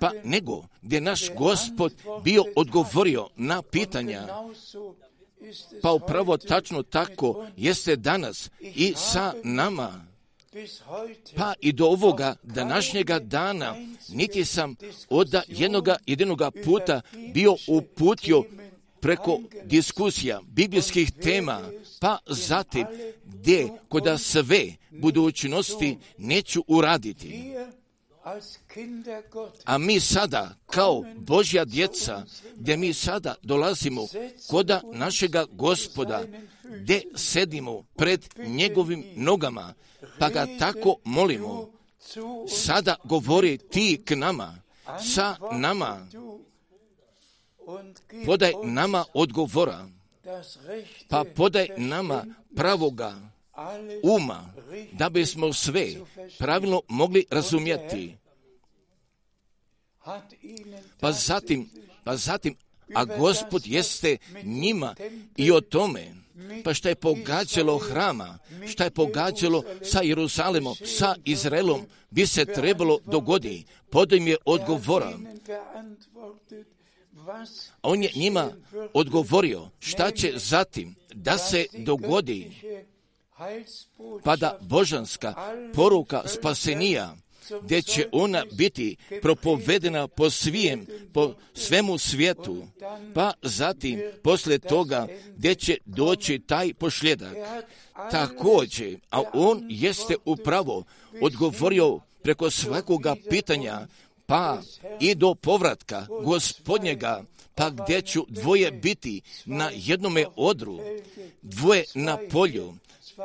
pa 0.00 0.10
nego 0.24 0.64
gdje 0.82 1.00
naš 1.00 1.34
gospod 1.34 1.94
bio 2.24 2.44
odgovorio 2.56 3.28
na 3.36 3.62
pitanja, 3.62 4.26
pa 5.82 5.92
upravo 5.92 6.36
tačno 6.36 6.82
tako 6.82 7.46
jeste 7.56 7.96
danas 7.96 8.50
i 8.60 8.94
sa 8.96 9.34
nama. 9.44 10.04
Pa 11.36 11.52
i 11.60 11.72
do 11.72 11.86
ovoga 11.86 12.36
današnjega 12.42 13.18
dana 13.18 13.74
niti 14.08 14.44
sam 14.44 14.76
od 15.08 15.34
jednoga 15.48 15.96
jedinoga 16.06 16.50
puta 16.64 17.00
bio 17.34 17.56
uputio 17.68 18.44
preko 19.00 19.40
diskusija 19.64 20.40
biblijskih 20.46 21.12
tema, 21.12 21.60
pa 22.00 22.18
zatim 22.26 22.86
gdje 23.24 23.68
koda 23.88 24.18
sve 24.18 24.64
budućnosti 24.90 25.98
neću 26.18 26.64
uraditi. 26.66 27.54
A 29.64 29.78
mi 29.78 30.00
sada, 30.00 30.54
kao 30.66 31.04
Božja 31.16 31.64
djeca, 31.64 32.22
gdje 32.56 32.76
mi 32.76 32.94
sada 32.94 33.34
dolazimo 33.42 34.06
koda 34.50 34.80
našega 34.92 35.44
gospoda, 35.52 36.22
gdje 36.80 37.02
sedimo 37.16 37.82
pred 37.82 38.34
njegovim 38.46 39.04
nogama, 39.16 39.74
pa 40.18 40.28
ga 40.28 40.46
tako 40.58 40.96
molimo, 41.04 41.70
sada 42.48 42.96
govori 43.04 43.58
ti 43.58 44.02
k 44.04 44.16
nama, 44.16 44.58
sa 45.14 45.36
nama, 45.52 46.06
podaj 48.26 48.52
nama 48.64 49.04
odgovora, 49.14 49.88
pa 51.08 51.24
podaj 51.36 51.68
nama 51.76 52.24
pravoga 52.56 53.33
uma, 54.02 54.52
da 54.92 55.08
bismo 55.08 55.52
sve 55.52 55.86
pravilno 56.38 56.80
mogli 56.88 57.24
razumjeti. 57.30 58.16
Pa 61.00 61.12
zatim, 61.12 61.70
pa 62.04 62.16
zatim, 62.16 62.56
a 62.94 63.04
gospod 63.04 63.62
jeste 63.66 64.16
njima 64.42 64.94
i 65.36 65.50
o 65.50 65.60
tome, 65.60 66.14
pa 66.64 66.74
šta 66.74 66.88
je 66.88 66.94
pogađalo 66.94 67.78
hrama, 67.78 68.38
šta 68.66 68.84
je 68.84 68.90
pogađalo 68.90 69.64
sa 69.82 70.00
Jeruzalemom, 70.02 70.74
sa 70.84 71.14
Izraelom, 71.24 71.86
bi 72.10 72.26
se 72.26 72.44
trebalo 72.44 72.98
dogodi. 73.06 73.64
Podaj 73.90 74.18
im 74.18 74.28
je 74.28 74.36
odgovora. 74.44 75.12
A 77.82 77.88
on 77.88 78.02
je 78.02 78.10
njima 78.14 78.52
odgovorio 78.94 79.68
šta 79.80 80.10
će 80.10 80.32
zatim 80.36 80.94
da 81.14 81.38
se 81.38 81.66
dogodi 81.78 82.50
pa 84.24 84.36
da 84.36 84.58
božanska 84.60 85.34
poruka 85.74 86.22
spasenija, 86.26 87.16
gdje 87.62 87.82
će 87.82 88.08
ona 88.12 88.44
biti 88.52 88.96
propovedena 89.22 90.08
po 90.08 90.30
svijem, 90.30 90.86
po 91.12 91.34
svemu 91.54 91.98
svijetu, 91.98 92.66
pa 93.14 93.32
zatim 93.42 94.02
poslije 94.22 94.58
toga 94.58 95.06
gdje 95.36 95.54
će 95.54 95.78
doći 95.84 96.38
taj 96.38 96.74
pošljedak. 96.74 97.36
Također, 98.10 98.98
a 99.10 99.22
on 99.34 99.66
jeste 99.68 100.16
upravo 100.24 100.84
odgovorio 101.20 102.00
preko 102.22 102.50
svakoga 102.50 103.16
pitanja, 103.30 103.86
pa 104.26 104.62
i 105.00 105.14
do 105.14 105.34
povratka 105.34 106.06
gospodnjega, 106.22 107.24
pa 107.54 107.70
gdje 107.70 108.02
ću 108.02 108.24
dvoje 108.28 108.70
biti 108.70 109.20
na 109.44 109.70
jednome 109.74 110.26
odru, 110.36 110.80
dvoje 111.42 111.84
na 111.94 112.18
polju, 112.30 112.74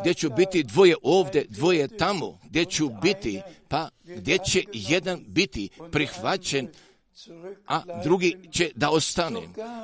gdje 0.02 0.14
ću 0.14 0.30
biti 0.30 0.64
dvoje 0.64 0.96
ovdje, 1.04 1.46
dvoje 1.50 1.88
tamo, 1.88 2.40
gdje 2.44 2.66
ću 2.66 2.90
biti, 3.02 3.42
pa 3.68 3.90
gdje 4.04 4.38
će 4.38 4.64
jedan 4.74 5.24
biti 5.28 5.70
prihvaćen, 5.92 6.68
a 7.68 7.82
drugi 8.04 8.38
će 8.52 8.72
da 8.76 8.90
ostane. 8.90 9.42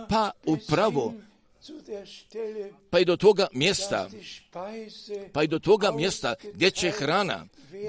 Pa 0.09 0.31
upravo, 0.45 1.13
pa 2.89 2.99
i 2.99 3.05
do 3.05 3.17
toga 3.17 3.47
mjesta, 3.53 4.09
pa 5.33 5.43
i 5.43 5.47
do 5.47 5.59
toga 5.59 5.91
mjesta 5.91 6.35
gdje 6.53 6.71
će 6.71 6.91
hrana 6.91 7.45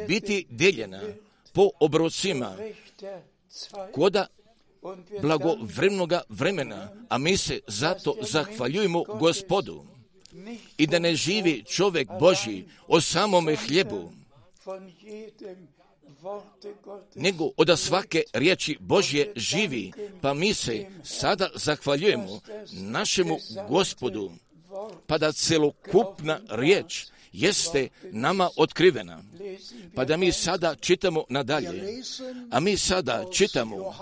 biti 0.09 0.47
deljena 0.51 1.01
po 1.53 1.71
obrocima, 1.81 2.57
koda 3.93 4.27
blagovremnoga 5.23 6.23
vremena, 6.29 6.89
a 7.09 7.19
mi 7.19 7.37
se 7.37 7.61
zato 7.67 8.17
zahvaljujemo 8.23 9.05
gospodu 9.05 9.96
i 10.79 10.87
da 10.87 10.99
ne 10.99 11.15
živi 11.15 11.65
čovjek 11.65 12.09
Boži 12.21 12.65
o 12.89 13.01
samome 13.01 13.57
hljebu, 13.57 14.13
nego 17.15 17.51
od 17.57 17.79
svake 17.79 18.23
riječi 18.33 18.77
Božje 18.81 19.33
živi, 19.37 19.93
pa 20.21 20.35
mi 20.35 20.55
se 20.55 20.87
sada 21.05 21.49
zahvaljujemo 21.55 22.41
našemu 22.73 23.39
gospodu, 23.69 24.31
pa 25.07 25.19
da 25.19 25.33
celokupna 25.33 26.41
riječ 26.49 27.07
jeste 27.33 27.89
nama 28.03 28.51
otkrivena. 28.57 29.23
Pa 29.95 30.05
da 30.05 30.17
mi 30.17 30.33
sada 30.33 30.75
čitamo 30.75 31.25
nadalje, 31.29 32.03
a 32.51 32.61
mi 32.61 32.77
sada 32.77 33.25
čitamo 33.33 33.95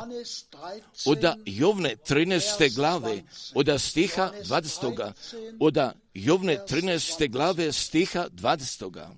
od 1.07 1.25
Jovne 1.47 1.97
13. 2.09 2.75
glave, 2.75 3.23
od 3.55 3.81
stiha 3.81 4.31
20. 4.45 5.13
od 5.61 5.79
Jovne 6.15 6.59
13. 6.69 7.31
glave 7.31 7.73
stiha 7.73 8.29
20. 8.29 9.09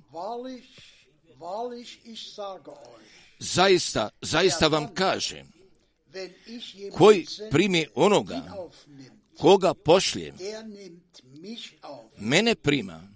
Zaista, 3.39 4.09
zaista 4.21 4.69
vam 4.69 4.95
kažem, 4.95 5.53
koji 6.93 7.27
primi 7.51 7.87
onoga 7.95 8.43
koga 9.39 9.75
pošljem, 9.75 10.35
mene 12.19 12.55
prima, 12.55 13.09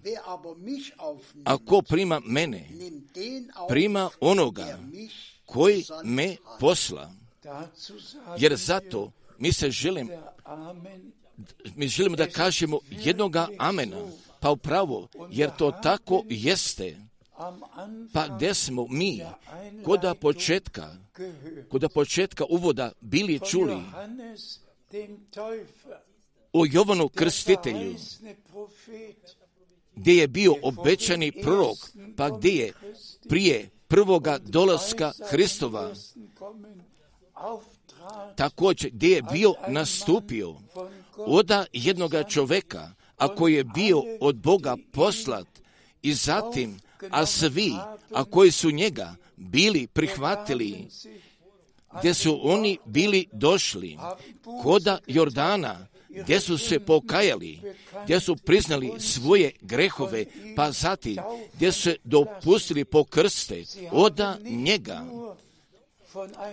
a 1.44 1.58
ko 1.58 1.82
prima 1.82 2.20
mene, 2.24 2.68
prima 3.68 4.10
onoga 4.20 4.78
koji 5.44 5.84
me 6.04 6.36
posla. 6.60 7.12
Jer 8.38 8.56
zato 8.56 9.12
mi 9.38 9.52
se 9.52 9.70
želim, 9.70 10.10
mi 11.76 11.88
želimo 11.88 12.16
da 12.16 12.26
kažemo 12.26 12.78
jednoga 12.90 13.48
amena, 13.58 13.96
pa 14.40 14.50
upravo, 14.50 15.08
jer 15.30 15.50
to 15.58 15.70
tako 15.82 16.22
jeste. 16.28 16.96
Pa 18.12 18.28
gdje 18.28 18.54
smo 18.54 18.86
mi, 18.88 19.22
koda 19.84 20.14
početka, 20.14 20.96
koda 21.68 21.88
početka 21.88 22.44
uvoda 22.44 22.92
bili 23.00 23.40
čuli 23.50 23.76
o 26.52 26.64
Jovanu 26.70 27.08
Krstitelju, 27.08 27.94
gdje 29.96 30.12
je 30.12 30.28
bio 30.28 30.54
obećani 30.62 31.32
prorok, 31.32 31.78
pa 32.16 32.30
gdje 32.30 32.50
je 32.50 32.72
prije 33.28 33.70
prvoga 33.88 34.38
dolaska 34.38 35.12
Hristova, 35.30 35.94
također 38.36 38.90
gdje 38.90 39.14
je 39.14 39.22
bio 39.22 39.54
nastupio 39.68 40.54
oda 41.26 41.66
jednoga 41.72 42.22
čoveka, 42.22 42.92
a 43.16 43.34
koji 43.34 43.54
je 43.54 43.64
bio 43.64 44.02
od 44.20 44.36
Boga 44.36 44.76
poslat 44.92 45.46
i 46.02 46.14
zatim, 46.14 46.80
a 47.10 47.26
svi, 47.26 47.72
a 48.12 48.24
koji 48.24 48.50
su 48.50 48.70
njega 48.70 49.14
bili 49.36 49.86
prihvatili, 49.86 50.88
gdje 51.98 52.14
su 52.14 52.40
oni 52.42 52.78
bili 52.84 53.26
došli 53.32 53.98
koda 54.62 54.98
Jordana, 55.06 55.86
gdje 56.08 56.40
su 56.40 56.58
se 56.58 56.80
pokajali, 56.80 57.60
gdje 58.04 58.20
su 58.20 58.36
priznali 58.36 58.92
svoje 58.98 59.52
grehove, 59.60 60.24
pa 60.56 60.72
zatim 60.72 61.16
gdje 61.54 61.72
su 61.72 61.82
se 61.82 61.96
dopustili 62.04 62.84
pokrste 62.84 63.64
oda 63.90 64.38
njega. 64.44 65.04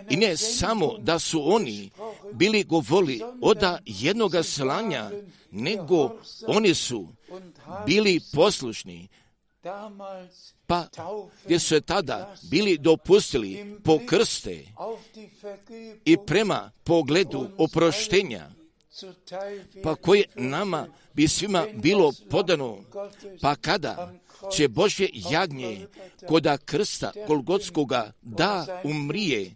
I 0.10 0.16
ne 0.16 0.38
samo 0.38 0.98
da 0.98 1.20
su 1.20 1.54
oni 1.54 1.90
bili 2.34 2.64
govorili 2.64 3.22
oda 3.42 3.80
jednoga 3.86 4.44
slanja, 4.44 5.12
nego 5.52 6.12
oni 6.48 6.76
su 6.76 7.08
bili 7.86 8.20
poslušni, 8.34 9.08
pa 10.68 10.88
gdje 11.46 11.60
su 11.60 11.68
se 11.68 11.82
tada 11.82 12.36
bili 12.52 12.78
dopustili 12.78 13.76
pokrste 13.84 14.66
i 16.06 16.18
prema 16.26 16.72
pogledu 16.84 17.48
oproštenja 17.58 18.50
pa 19.84 19.96
koje 19.96 20.24
nama 20.36 20.88
bi 21.14 21.28
svima 21.28 21.66
bilo 21.74 22.14
podano, 22.30 22.78
pa 23.42 23.56
kada 23.56 24.14
će 24.56 24.68
Božje 24.68 25.10
jagnje 25.14 25.88
koda 26.28 26.58
krsta 26.58 27.12
Golgotskoga 27.28 28.12
da 28.22 28.82
umrije 28.84 29.56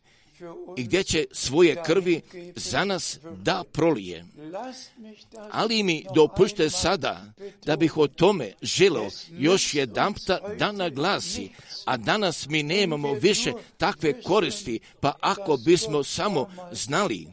i 0.78 0.84
gdje 0.84 1.04
će 1.04 1.26
svoje 1.32 1.84
krvi 1.86 2.22
za 2.56 2.86
nas 2.86 3.20
da 3.44 3.64
prolije. 3.72 4.26
Ali 5.52 5.84
mi 5.84 6.06
dopušte 6.16 6.70
sada 6.70 7.34
da 7.66 7.76
bih 7.76 7.98
o 7.98 8.08
tome 8.08 8.54
želo 8.62 9.10
još 9.30 9.74
jedanpta 9.74 10.40
da 10.60 10.72
naglasi, 10.72 11.50
a 11.86 11.98
danas 11.98 12.48
mi 12.48 12.64
nemamo 12.64 13.14
više 13.14 13.54
takve 13.78 14.22
koristi, 14.22 14.80
pa 15.00 15.14
ako 15.20 15.58
bismo 15.58 16.04
samo 16.04 16.50
znali 16.72 17.28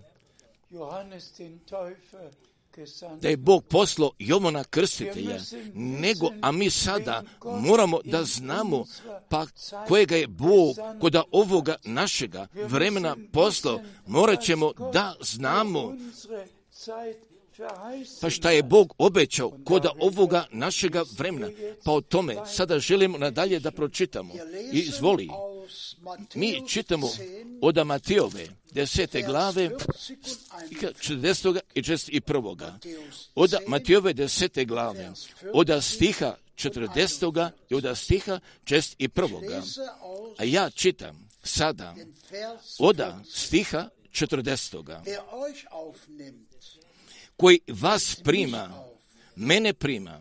da 3.21 3.29
je 3.29 3.37
Bog 3.37 3.65
poslao 3.65 4.11
Jovana 4.19 4.65
krstitelja, 4.65 5.41
nego, 5.75 6.31
a 6.43 6.53
mi 6.53 6.71
sada 6.71 7.23
moramo 7.45 8.01
da 8.05 8.25
znamo 8.25 8.85
pa 9.29 9.47
kojega 9.89 10.17
je 10.17 10.27
Bog 10.27 10.77
kod 11.01 11.17
ovoga 11.31 11.77
našega 11.85 12.47
vremena 12.55 13.17
poslao, 13.33 13.81
morat 14.07 14.43
ćemo 14.43 14.73
da 14.93 15.15
znamo 15.21 15.97
pa 18.21 18.31
šta 18.31 18.51
je 18.51 18.63
Bog 18.63 18.95
obećao 18.99 19.53
kod 19.65 19.87
ovoga 20.01 20.47
našega 20.53 21.05
vremena. 21.19 21.49
Pa 21.85 21.93
o 21.93 22.01
tome 22.01 22.37
sada 22.47 22.79
želimo 22.79 23.19
nadalje 23.19 23.61
da 23.61 23.71
pročitamo. 23.71 24.35
I 24.73 24.79
izvoli. 24.79 25.29
Mi 26.35 26.69
čitamo 26.69 27.09
od 27.63 27.87
Matijove 27.87 28.49
desete 28.73 29.23
glave 29.23 29.71
40. 29.71 31.61
i 31.75 31.83
41. 31.83 32.73
Od 33.35 33.55
Matijove 33.67 34.13
desete 34.13 34.65
glave 34.65 35.13
od 35.53 35.71
stiha 35.83 36.37
40. 36.57 37.51
i 37.71 37.75
od 37.75 37.99
stiha 37.99 38.41
41. 38.65 39.81
A 40.39 40.45
ja 40.45 40.71
čitam 40.71 41.29
sada 41.43 41.95
od 42.79 43.01
stiha 43.29 43.89
40 44.11 45.01
koji 47.37 47.61
vas 47.69 48.17
prima, 48.25 48.85
mene 49.37 49.73
prima, 49.73 50.21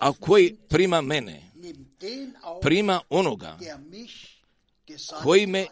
a 0.00 0.12
koji 0.12 0.56
prima 0.68 1.00
mene, 1.00 1.42
prima 2.62 3.00
onoga 3.10 3.58
koji 5.22 5.46
me, 5.46 5.66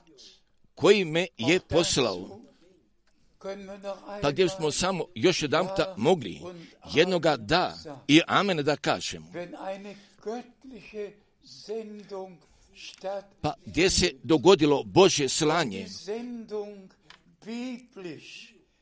koji 0.81 1.05
me 1.05 1.27
je 1.39 1.61
poslao. 1.61 2.41
Pa 4.23 4.31
gdje 4.31 4.49
smo 4.49 4.71
samo 4.71 5.05
još 5.15 5.43
jedan 5.43 5.69
mogli 5.97 6.41
jednoga 6.95 7.37
da 7.37 7.77
i 8.09 8.21
amen 8.27 8.57
da 8.57 8.77
kažemo. 8.77 9.27
Pa 13.41 13.55
gdje 13.67 13.91
se 13.91 14.13
dogodilo 14.23 14.83
Bože 14.85 15.29
slanje, 15.29 15.87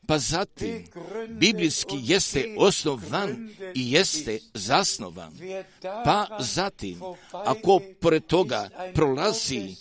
pa 0.07 0.19
zatim 0.19 0.87
biblijski 1.29 1.97
jeste 2.03 2.55
osnovan 2.59 3.51
i 3.75 3.93
jeste 3.93 4.39
zasnovan. 4.55 5.33
Pa 6.05 6.39
zatim, 6.41 7.01
ako 7.33 7.81
pored 8.01 8.27
toga 8.27 8.69
prolazi, 8.95 9.77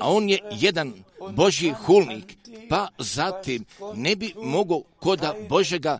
a 0.00 0.10
on 0.10 0.28
je 0.28 0.38
jedan 0.50 0.92
Boži 1.30 1.70
hulnik, 1.70 2.36
pa 2.68 2.88
zatim 2.98 3.64
ne 3.94 4.16
bi 4.16 4.34
mogao 4.36 4.82
koda 5.00 5.34
Božega 5.48 5.98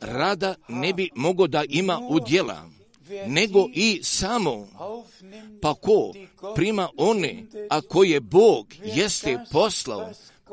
rada 0.00 0.54
ne 0.68 0.92
bi 0.92 1.10
mogao 1.14 1.46
da 1.46 1.64
ima 1.68 2.00
udjela, 2.10 2.68
nego 3.26 3.68
i 3.74 4.00
samo, 4.02 4.68
pa 5.62 5.74
ko 5.74 6.12
prima 6.54 6.88
one, 6.96 7.44
a 7.70 7.80
koje 7.80 8.20
Bog 8.20 8.66
jeste 8.84 9.38
poslao, 9.52 10.10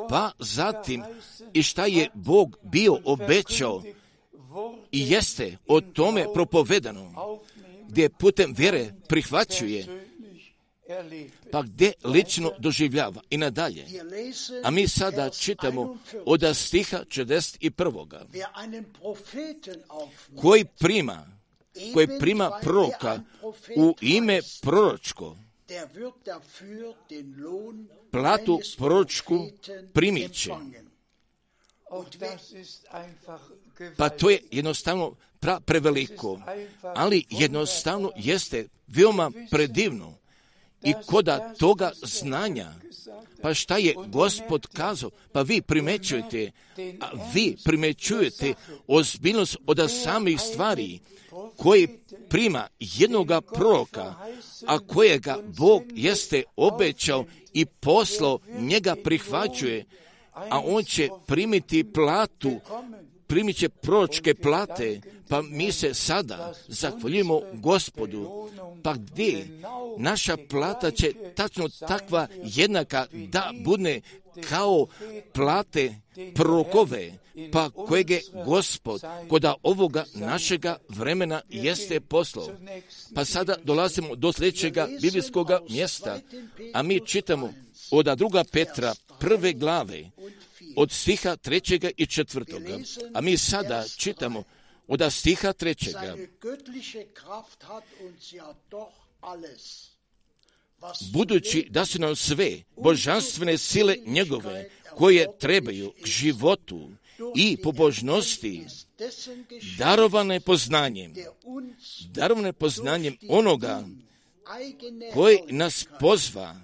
pa 0.10 0.32
zatim 0.39 1.04
i 1.54 1.63
šta 1.63 1.86
je 1.86 2.10
Bog 2.13 2.58
bio 2.63 2.98
obećao 3.06 3.84
i 4.92 5.12
jeste 5.12 5.58
o 5.68 5.82
tome 5.82 6.26
propovedano, 6.34 7.12
gdje 7.88 8.10
putem 8.10 8.54
vjere 8.58 8.94
prihvaćuje, 9.08 10.09
pa 11.52 11.62
gdje 11.62 11.93
lično 12.04 12.52
doživljava 12.60 13.21
i 13.30 13.38
nadalje. 13.38 13.86
A 14.63 14.71
mi 14.71 14.88
sada 14.88 15.30
čitamo 15.30 15.97
od 16.25 16.43
stiha 16.54 16.97
41. 16.97 18.17
Koji 20.41 20.65
prima, 20.65 21.28
koji 21.93 22.19
prima 22.19 22.60
proroka 22.62 23.19
u 23.78 23.95
ime 24.02 24.39
proročko, 24.62 25.38
platu 28.12 28.60
proročku 28.78 29.47
primit 29.93 30.34
će. 30.34 30.52
Pa 33.97 34.10
to 34.10 34.30
je 34.30 34.41
jednostavno 34.52 35.15
pra, 35.39 35.60
preveliko, 35.60 36.39
ali 36.84 37.23
jednostavno 37.30 38.12
jeste 38.15 38.67
veoma 38.88 39.32
predivno. 39.52 40.19
I 40.84 40.94
koda 41.06 41.54
toga 41.54 41.92
znanja, 42.04 42.74
pa 43.42 43.54
šta 43.54 43.78
je 43.78 43.94
gospod 44.08 44.68
kazao, 44.68 45.10
pa 45.32 45.42
vi 45.42 45.62
primećujete, 45.62 46.52
a 47.02 47.10
vi 47.34 47.58
primećujete 47.63 48.54
ozbiljnost 48.88 49.58
od 49.65 49.92
samih 50.04 50.42
stvari 50.42 51.00
koji 51.58 51.88
prima 52.30 52.68
jednoga 52.80 53.42
proroka, 53.42 54.15
a 54.65 54.80
kojega 54.80 55.38
Bog 55.58 55.84
jeste 55.94 56.44
obećao 56.56 57.26
i 57.54 57.65
poslao, 57.65 58.39
njega 58.60 58.96
prihvaćuje, 59.04 59.86
a 60.34 60.62
on 60.65 60.84
će 60.84 61.10
primiti 61.28 61.92
platu, 61.94 62.60
primit 63.30 63.58
će 63.58 63.70
proročke 63.70 64.34
plate, 64.34 65.02
pa 65.28 65.42
mi 65.42 65.72
se 65.72 65.94
sada 65.94 66.54
zahvaljujemo 66.68 67.42
gospodu, 67.54 68.50
pa 68.84 68.94
gdje 68.94 69.48
naša 69.98 70.38
plata 70.50 70.92
će 70.92 71.13
tačno 71.36 71.70
takva 71.70 72.28
jednaka 72.44 73.08
da 73.13 73.52
bude 73.63 74.02
kao 74.50 74.88
plate 75.34 75.96
prorokove, 76.36 77.12
pa 77.52 77.70
kojeg 77.70 78.10
je 78.10 78.22
gospod 78.46 79.02
koda 79.30 79.54
ovoga 79.63 80.06
našega 80.13 80.78
vremena 80.89 81.42
jeste 81.50 82.00
poslao. 82.00 82.48
Pa 83.15 83.26
sada 83.26 83.56
dolazimo 83.63 84.15
do 84.15 84.34
sljedećega 84.34 84.88
biblijskog 85.02 85.50
mjesta, 85.70 86.20
a 86.74 86.84
mi 86.84 87.08
čitamo 87.08 87.54
od 87.92 88.06
druga 88.18 88.44
Petra 88.52 88.94
prve 89.20 89.54
glave, 89.54 90.10
od 90.82 90.92
stiha 90.92 91.36
trećega 91.36 91.89
i 91.98 92.06
četvrtoga. 92.06 92.80
A 93.13 93.22
mi 93.22 93.38
sada 93.38 93.86
čitamo 93.98 94.44
od 94.88 95.13
stiha 95.13 95.54
trećega. 95.54 96.15
Budući 101.12 101.68
da 101.70 101.86
su 101.86 102.00
nam 102.00 102.15
sve 102.15 102.63
božanstvene 102.78 103.58
sile 103.58 103.96
njegove 104.06 104.70
koje 104.96 105.28
trebaju 105.39 105.94
k 106.04 106.06
životu 106.08 106.92
i 107.36 107.58
pobožnosti 107.63 108.65
darovane 109.78 110.39
poznanjem, 110.39 111.13
darovane 112.13 112.54
poznanjem 112.54 113.18
onoga 113.30 113.84
koji 115.13 115.39
nas 115.50 115.86
pozva 116.00 116.56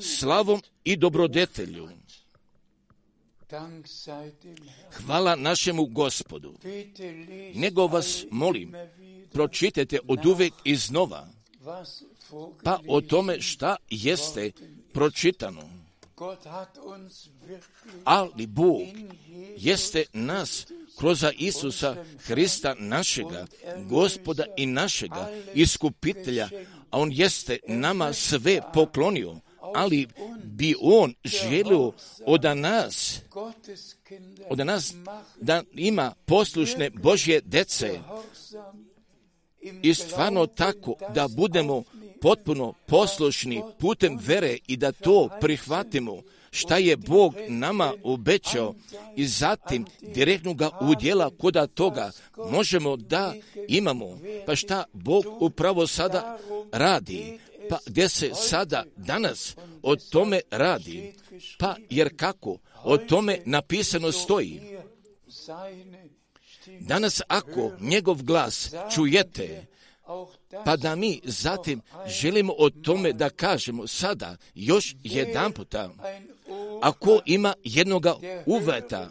slavom 0.00 0.62
i 0.84 0.96
dobrodetelju. 0.96 1.88
Hvala 5.06 5.36
našemu 5.36 5.86
gospodu. 5.86 6.54
Nego 7.54 7.86
vas 7.86 8.24
molim, 8.30 8.74
pročitajte 9.32 9.98
od 10.08 10.26
uvek 10.26 10.52
iznova, 10.64 11.28
pa 12.62 12.80
o 12.88 13.00
tome 13.00 13.40
šta 13.40 13.76
jeste 13.90 14.52
pročitano. 14.92 15.62
Ali 18.04 18.46
Bog 18.46 18.82
jeste 19.56 20.04
nas 20.12 20.66
kroz 20.98 21.24
Isusa 21.38 21.96
Hrista 22.18 22.74
našega, 22.78 23.46
gospoda 23.88 24.44
i 24.56 24.66
našega, 24.66 25.30
iskupitelja, 25.54 26.48
a 26.90 26.98
On 26.98 27.12
jeste 27.12 27.58
nama 27.68 28.12
sve 28.12 28.60
poklonio, 28.74 29.36
ali 29.74 30.06
bi 30.44 30.74
On 30.80 31.14
želio 31.24 31.92
od 32.26 32.44
nas, 32.56 33.20
od 34.50 34.58
nas 34.58 34.94
da 35.40 35.62
ima 35.74 36.14
poslušne 36.26 36.90
Božje 36.90 37.40
dece 37.44 37.98
i 39.82 39.94
stvarno 39.94 40.46
tako 40.46 40.94
da 41.14 41.28
budemo 41.28 41.82
potpuno 42.20 42.72
poslušni 42.86 43.62
putem 43.78 44.18
vere 44.26 44.58
i 44.66 44.76
da 44.76 44.92
to 44.92 45.28
prihvatimo 45.40 46.22
šta 46.54 46.76
je 46.76 46.96
Bog 46.96 47.34
nama 47.48 47.92
obećao 48.02 48.74
i 49.16 49.26
zatim 49.26 49.84
direktno 50.00 50.54
ga 50.54 50.70
udjela 50.80 51.30
koda 51.38 51.66
toga 51.66 52.10
možemo 52.50 52.96
da 52.96 53.34
imamo. 53.68 54.18
Pa 54.46 54.56
šta 54.56 54.84
Bog 54.92 55.24
upravo 55.40 55.86
sada 55.86 56.38
radi? 56.72 57.38
Pa 57.68 57.78
gdje 57.86 58.08
se 58.08 58.30
sada 58.34 58.84
danas 58.96 59.56
o 59.82 59.96
tome 59.96 60.40
radi? 60.50 61.14
Pa 61.58 61.76
jer 61.90 62.16
kako? 62.16 62.58
O 62.84 62.96
tome 62.98 63.38
napisano 63.44 64.12
stoji. 64.12 64.60
Danas 66.80 67.22
ako 67.28 67.72
njegov 67.80 68.22
glas 68.22 68.74
čujete, 68.94 69.66
pa 70.64 70.76
da 70.76 70.96
mi 70.96 71.20
zatim 71.24 71.80
želimo 72.06 72.54
o 72.58 72.70
tome 72.70 73.12
da 73.12 73.30
kažemo 73.30 73.86
sada 73.86 74.36
još 74.54 74.96
jedan 75.02 75.52
puta, 75.52 75.90
ako 76.82 77.20
ima 77.24 77.54
jednoga 77.64 78.14
uveta, 78.46 79.10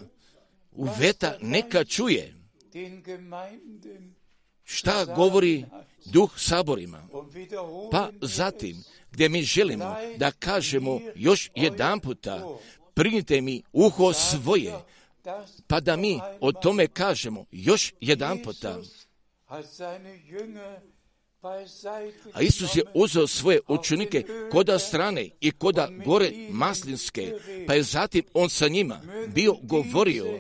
uveta 0.72 1.38
neka 1.42 1.84
čuje 1.84 2.34
šta 4.64 5.06
govori 5.06 5.66
duh 6.06 6.32
saborima. 6.38 7.08
Pa 7.92 8.10
zatim, 8.22 8.84
gdje 9.12 9.30
mi 9.30 9.42
želimo 9.42 9.96
da 10.18 10.32
kažemo 10.32 11.00
još 11.16 11.52
jedan 11.56 12.00
puta, 12.00 12.58
primite 12.94 13.42
mi 13.42 13.64
uho 13.74 14.14
svoje, 14.14 14.74
pa 15.68 15.80
da 15.80 15.96
mi 15.96 16.20
o 16.40 16.52
tome 16.52 16.88
kažemo 16.88 17.46
još 17.52 17.94
jedan 18.02 18.40
puta. 18.44 18.80
A 22.34 22.42
Isus 22.42 22.76
je 22.76 22.84
uzeo 22.94 23.28
svoje 23.28 23.60
učenike 23.68 24.26
koda 24.52 24.80
strane 24.80 25.30
i 25.42 25.52
koda 25.52 25.90
gore 26.06 26.32
maslinske, 26.50 27.34
pa 27.68 27.74
je 27.74 27.84
zatim 27.84 28.24
on 28.34 28.50
sa 28.50 28.68
njima 28.68 29.02
bio 29.28 29.56
govorio, 29.62 30.40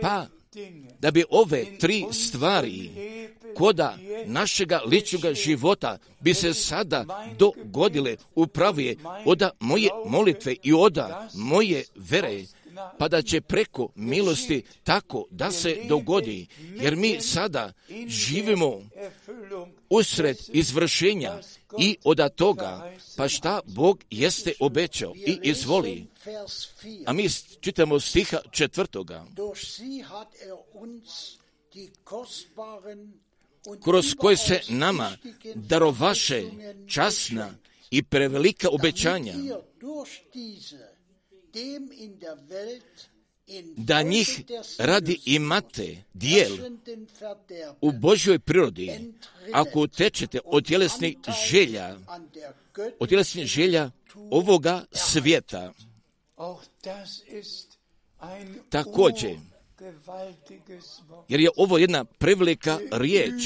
pa 0.00 0.26
da 1.00 1.10
bi 1.10 1.24
ove 1.30 1.78
tri 1.78 2.04
stvari 2.12 2.90
koda 3.54 3.98
našega 4.26 4.80
ličnog 4.86 5.34
života 5.34 5.98
bi 6.20 6.34
se 6.34 6.54
sada 6.54 7.04
dogodile 7.38 8.16
upravije 8.34 8.96
oda 9.24 9.50
moje 9.60 9.88
molitve 10.06 10.56
i 10.62 10.72
oda 10.72 11.28
moje 11.34 11.84
vere, 11.94 12.44
pa 12.98 13.08
da 13.08 13.22
će 13.22 13.40
preko 13.40 13.88
milosti 13.94 14.62
tako 14.84 15.26
da 15.30 15.50
se 15.50 15.76
dogodi, 15.88 16.46
jer 16.80 16.96
mi 16.96 17.20
sada 17.20 17.72
živimo 18.06 18.80
usred 19.90 20.36
izvršenja 20.52 21.32
i 21.78 21.96
od 22.04 22.34
toga, 22.34 22.92
pa 23.16 23.28
šta 23.28 23.60
Bog 23.66 24.04
jeste 24.10 24.52
obećao 24.60 25.14
i 25.26 25.38
izvoli. 25.42 26.06
A 27.06 27.12
mi 27.12 27.28
čitamo 27.60 28.00
stiha 28.00 28.38
četvrtoga. 28.50 29.26
Kroz 33.84 34.14
koje 34.18 34.36
se 34.36 34.60
nama 34.68 35.16
darovaše 35.54 36.42
časna 36.88 37.54
i 37.90 38.02
prevelika 38.02 38.68
obećanja, 38.68 39.34
da 43.76 44.02
njih 44.02 44.42
radi 44.78 45.20
imate 45.24 46.04
dijel 46.14 46.52
u 47.80 47.92
Božjoj 47.92 48.38
prirodi, 48.38 49.12
ako 49.52 49.80
utečete 49.80 50.40
od 50.44 50.66
tjelesnih 50.66 51.16
želja, 51.50 51.96
od 53.00 53.08
tjelesnih 53.08 53.46
želja 53.46 53.90
ovoga 54.30 54.84
svijeta. 54.92 55.72
Također, 58.70 59.36
jer 61.28 61.40
je 61.40 61.50
ovo 61.56 61.78
jedna 61.78 62.04
prevelika 62.04 62.78
riječ 62.90 63.42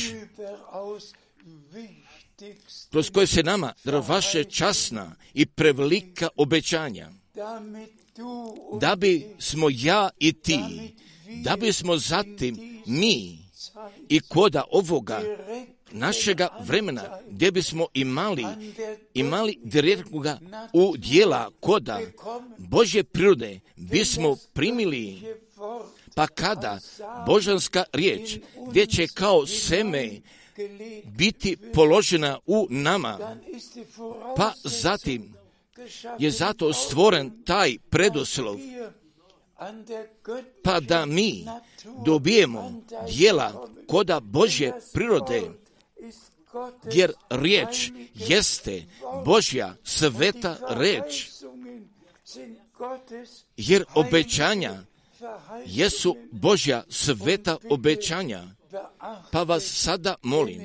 kroz 2.90 3.10
koje 3.10 3.26
se 3.26 3.42
nama 3.42 3.72
vaše 4.08 4.44
časna 4.44 5.14
i 5.34 5.46
prevelika 5.46 6.28
obećanja? 6.36 7.10
Da 8.80 8.96
bi 8.96 9.26
smo 9.38 9.68
ja 9.70 10.10
i 10.18 10.32
ti, 10.32 10.60
da 11.44 11.56
bi 11.56 11.72
smo 11.72 11.96
zatim 11.96 12.82
mi 12.86 13.41
i 14.08 14.20
koda 14.20 14.64
ovoga 14.70 15.20
našega 15.92 16.48
vremena 16.60 17.18
gdje 17.30 17.50
bismo 17.50 17.86
imali, 17.94 18.46
imali 19.14 19.58
direktnoga 19.64 20.38
u 20.72 20.96
dijela 20.96 21.50
koda 21.60 22.00
Božje 22.58 23.04
prirode 23.04 23.60
bismo 23.76 24.36
primili 24.52 25.22
pa 26.14 26.26
kada 26.26 26.78
božanska 27.26 27.84
riječ 27.92 28.38
gdje 28.70 28.86
će 28.86 29.06
kao 29.06 29.46
seme 29.46 30.20
biti 31.04 31.56
položena 31.74 32.38
u 32.46 32.66
nama, 32.70 33.36
pa 34.36 34.52
zatim 34.64 35.34
je 36.18 36.30
zato 36.30 36.72
stvoren 36.72 37.42
taj 37.44 37.78
predoslov, 37.90 38.56
pa 40.64 40.80
da 40.80 41.06
mi 41.06 41.44
dobijemo 42.04 42.82
dijela 43.08 43.68
koda 43.88 44.20
Božje 44.20 44.72
prirode, 44.92 45.42
jer 46.92 47.12
riječ 47.30 47.90
jeste 48.14 48.84
Božja 49.24 49.74
sveta 49.84 50.56
reč, 50.68 51.30
jer 53.56 53.84
obećanja 53.94 54.82
jesu 55.66 56.16
Božja 56.30 56.84
sveta 56.88 57.56
obećanja. 57.70 58.42
Pa 59.30 59.42
vas 59.42 59.64
sada 59.64 60.14
molim, 60.22 60.62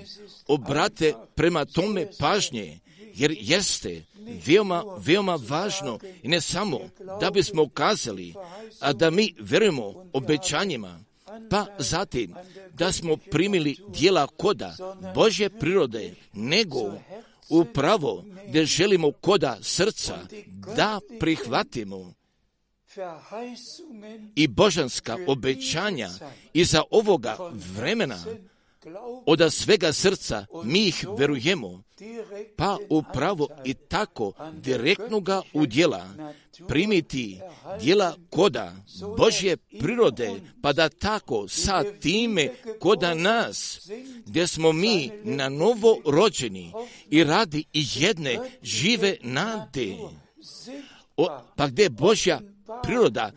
obrate 0.47 1.13
prema 1.35 1.65
tome 1.65 2.07
pažnje, 2.19 2.79
jer 3.17 3.35
jeste 3.39 4.03
veoma, 4.45 4.83
veoma 4.97 5.35
važno 5.47 5.99
i 6.23 6.27
ne 6.27 6.41
samo 6.41 6.79
da 7.19 7.31
bismo 7.31 7.69
kazali, 7.69 8.33
a 8.79 8.93
da 8.93 9.09
mi 9.09 9.35
verujemo 9.39 10.09
obećanjima, 10.13 10.99
pa 11.49 11.65
zatim 11.79 12.33
da 12.73 12.91
smo 12.91 13.17
primili 13.17 13.77
dijela 13.89 14.27
koda 14.27 14.75
Božje 15.15 15.49
prirode, 15.49 16.15
nego 16.33 16.93
upravo 17.49 18.23
da 18.53 18.65
želimo 18.65 19.11
koda 19.11 19.57
srca 19.61 20.17
da 20.75 20.99
prihvatimo. 21.19 22.13
I 24.35 24.47
božanska 24.47 25.17
obećanja 25.27 26.09
iza 26.53 26.83
ovoga 26.91 27.37
vremena 27.75 28.17
od 29.25 29.53
svega 29.53 29.93
srca 29.93 30.45
mi 30.63 30.87
ih 30.87 31.05
verujemo, 31.17 31.83
pa 32.55 32.77
upravo 32.89 33.47
i 33.65 33.73
tako 33.73 34.33
direktno 34.51 35.19
ga 35.19 35.41
u 35.53 35.65
djela 35.65 36.05
primiti 36.67 37.39
djela 37.81 38.15
koda 38.29 38.75
Božje 39.17 39.57
prirode, 39.57 40.31
pa 40.61 40.73
da 40.73 40.89
tako 40.89 41.47
sa 41.47 41.83
time 41.99 42.49
koda 42.79 43.13
nas, 43.13 43.89
gdje 44.25 44.47
smo 44.47 44.71
mi 44.71 45.11
na 45.23 45.49
novo 45.49 45.97
rođeni 46.05 46.73
i 47.09 47.23
radi 47.23 47.63
i 47.73 47.85
jedne 47.95 48.39
žive 48.61 49.17
nade, 49.21 49.95
o, 51.17 51.39
pa 51.55 51.67
gdje 51.67 51.89
Božja 51.89 52.41
priroda 52.83 53.31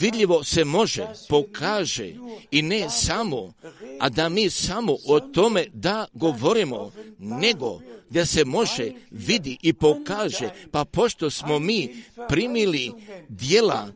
vidljivo 0.00 0.44
se 0.44 0.64
može, 0.64 1.06
pokaže 1.28 2.14
i 2.50 2.62
ne 2.62 2.90
samo, 2.90 3.52
a 4.00 4.08
da 4.08 4.28
mi 4.28 4.50
samo 4.50 4.96
o 5.06 5.20
tome 5.20 5.66
da 5.72 6.06
govorimo, 6.12 6.92
nego 7.18 7.80
da 8.10 8.26
se 8.26 8.44
može 8.44 8.92
vidi 9.10 9.58
i 9.62 9.72
pokaže, 9.72 10.50
pa 10.70 10.84
pošto 10.84 11.30
smo 11.30 11.58
mi 11.58 12.04
primili 12.28 12.92
dijela 13.28 13.88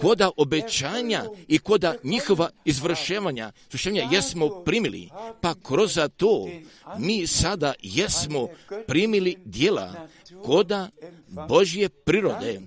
koda 0.00 0.30
obećanja 0.36 1.24
i 1.48 1.58
koda 1.58 1.94
njihova 2.04 2.50
izvrševanja, 2.64 3.52
izvrševanja 3.68 4.08
jesmo 4.10 4.48
primili, 4.64 5.08
pa 5.40 5.54
kroz 5.54 5.98
to 6.16 6.48
mi 6.98 7.26
sada 7.26 7.74
jesmo 7.82 8.48
primili 8.86 9.36
dijela 9.44 10.08
koda 10.44 10.88
Božje 11.48 11.88
prirode. 11.88 12.60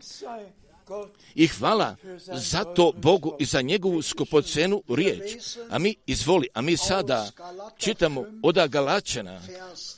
I 1.36 1.48
hvala 1.48 1.96
za 2.34 2.64
to 2.64 2.92
Bogu 2.96 3.36
i 3.40 3.46
za 3.46 3.62
njegovu 3.62 4.02
skupocenu 4.02 4.84
riječ. 4.90 5.58
A 5.70 5.80
mi, 5.80 5.96
izvoli, 6.06 6.48
a 6.54 6.62
mi 6.62 6.78
sada 6.78 7.32
čitamo 7.78 8.26
od 8.44 8.68
Galačana, 8.70 9.42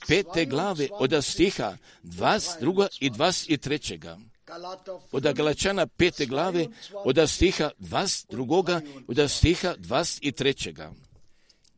pete 0.07 0.45
glave 0.45 0.87
od 0.91 1.23
stiha 1.23 1.77
22. 2.03 2.87
i 2.99 3.09
23. 3.11 4.17
Od 5.11 5.33
Galačana 5.33 5.87
pete 5.87 6.25
glave 6.25 6.67
od 6.93 7.29
stiha 7.29 7.71
22. 7.79 8.81
od 9.07 9.31
stiha 9.31 9.75
23. 9.77 10.89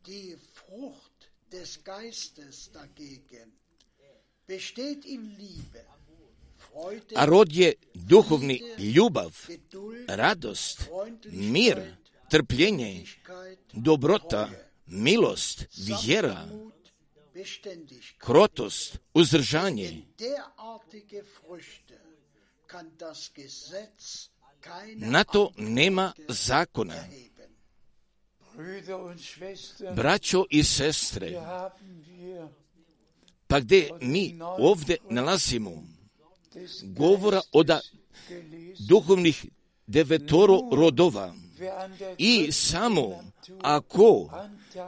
Die 0.06 0.38
Frucht 0.54 1.16
des 1.52 1.80
Geistes 1.84 2.70
dagegen 2.74 3.52
besteht 4.48 5.06
in 5.06 5.36
Liebe, 5.38 5.86
a 7.16 7.26
rod 7.26 7.52
je 7.52 7.74
duhovni 7.94 8.62
ljubav, 8.78 9.48
radost, 10.08 10.82
mir, 11.32 11.96
trpljenje, 12.30 13.06
dobrota, 13.74 14.50
milost, 14.86 15.66
vjera, 16.04 16.48
krotost, 18.18 18.98
uzdržanje. 19.14 20.02
Na 24.96 25.24
to 25.24 25.52
nema 25.58 26.14
zakona. 26.28 27.04
Braćo 29.96 30.46
i 30.50 30.64
sestre, 30.64 31.42
pa 33.48 33.60
gdje 33.60 33.90
mi 34.02 34.40
ovdje 34.42 34.98
nalazimo 35.10 35.84
govora 36.84 37.42
od 37.52 37.70
duhovnih 38.80 39.46
devetoro 39.88 40.62
rodova. 40.72 41.34
I 42.18 42.52
samo 42.52 43.24
ako 43.62 44.30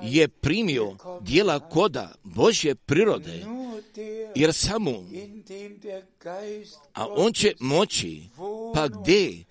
je 0.02 0.28
primio 0.28 0.98
dijela 1.22 1.70
koda 1.70 2.16
Božje 2.24 2.76
prirode, 2.76 3.46
jer 4.36 4.54
samo, 4.54 4.92
a 6.94 7.08
on 7.08 7.34
će 7.34 7.54
moći, 7.60 8.24
pa 8.74 8.88
gdje 8.88 9.46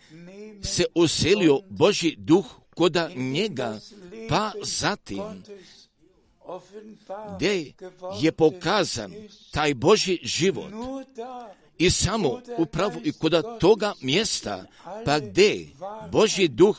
se 0.63 0.85
uselio 0.95 1.61
Božji 1.69 2.15
duh 2.19 2.47
koda 2.75 3.11
njega, 3.17 3.79
pa 4.29 4.53
zatim 4.63 5.23
gdje 7.37 7.73
je 8.21 8.33
pokazan 8.33 9.15
taj 9.51 9.75
Božji 9.75 10.19
život, 10.23 10.73
i 11.79 11.91
samo 11.91 12.41
upravo 12.59 13.01
i 13.05 13.13
kod 13.13 13.59
toga 13.61 13.95
mjesta, 14.01 14.67
pa 15.05 15.21
gdje 15.21 15.69
Božji 16.13 16.49
duh 16.49 16.79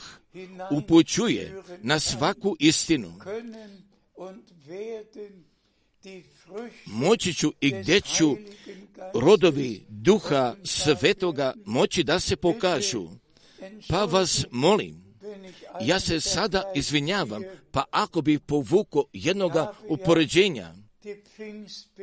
upućuje 0.72 1.62
na 1.82 2.00
svaku 2.00 2.56
istinu, 2.60 3.14
moći 6.86 7.34
ću 7.34 7.54
i 7.62 7.72
gdje 7.72 8.02
ću 8.02 8.36
rodovi 9.14 9.86
duha 9.90 10.56
svetoga 10.64 11.54
moći 11.66 12.04
da 12.04 12.20
se 12.20 12.36
pokažu. 12.36 13.10
Pa 13.90 14.06
vas 14.06 14.46
molim, 14.52 15.04
ja 15.82 16.00
se 16.00 16.20
sada 16.20 16.72
izvinjavam, 16.76 17.44
pa 17.72 17.84
ako 17.92 18.22
bi 18.22 18.40
povuko 18.40 19.04
jednoga 19.14 19.74
upoređenja, 19.88 20.74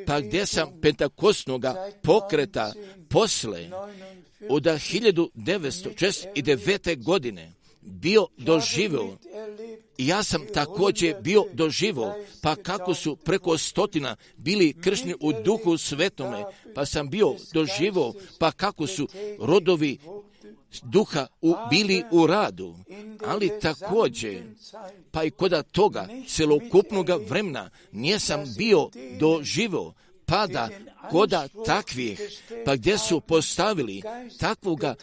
pa 0.07 0.21
gdje 0.21 0.47
sam 0.47 0.81
pentakosnoga 0.83 1.91
pokreta 2.03 2.73
posle? 3.09 3.71
Od 4.49 4.63
1909. 4.63 7.03
godine 7.03 7.53
bio 7.81 8.27
doživio 8.37 9.17
ja 9.99 10.23
sam 10.23 10.47
također 10.55 11.15
bio 11.21 11.45
doživo, 11.53 12.15
pa 12.43 12.57
kako 12.57 12.95
su 12.95 13.17
preko 13.17 13.59
stotina 13.59 14.17
bili 14.37 14.75
kršni 14.81 15.15
u 15.21 15.33
duhu 15.33 15.79
svetome, 15.79 16.45
pa 16.75 16.87
sam 16.87 17.11
bio 17.11 17.35
doživo, 17.53 18.15
pa 18.39 18.53
kako 18.53 18.87
su 18.87 19.09
rodovi 19.41 19.99
duha 20.83 21.27
u, 21.41 21.55
bili 21.71 22.05
u 22.11 22.27
radu, 22.27 22.77
ali 23.27 23.51
također, 23.61 24.43
pa 25.11 25.25
i 25.25 25.31
kod 25.31 25.71
toga 25.73 26.09
celokupnog 26.29 27.11
vremena 27.29 27.71
nisam 27.93 28.45
bio 28.57 28.91
doživo 29.19 29.95
pada 30.27 30.69
koda 31.11 31.49
takvih, 31.67 32.21
pa 32.65 32.77
gdje 32.77 32.99
su 32.99 33.21
postavili 33.21 34.03
takvoga 34.39 34.95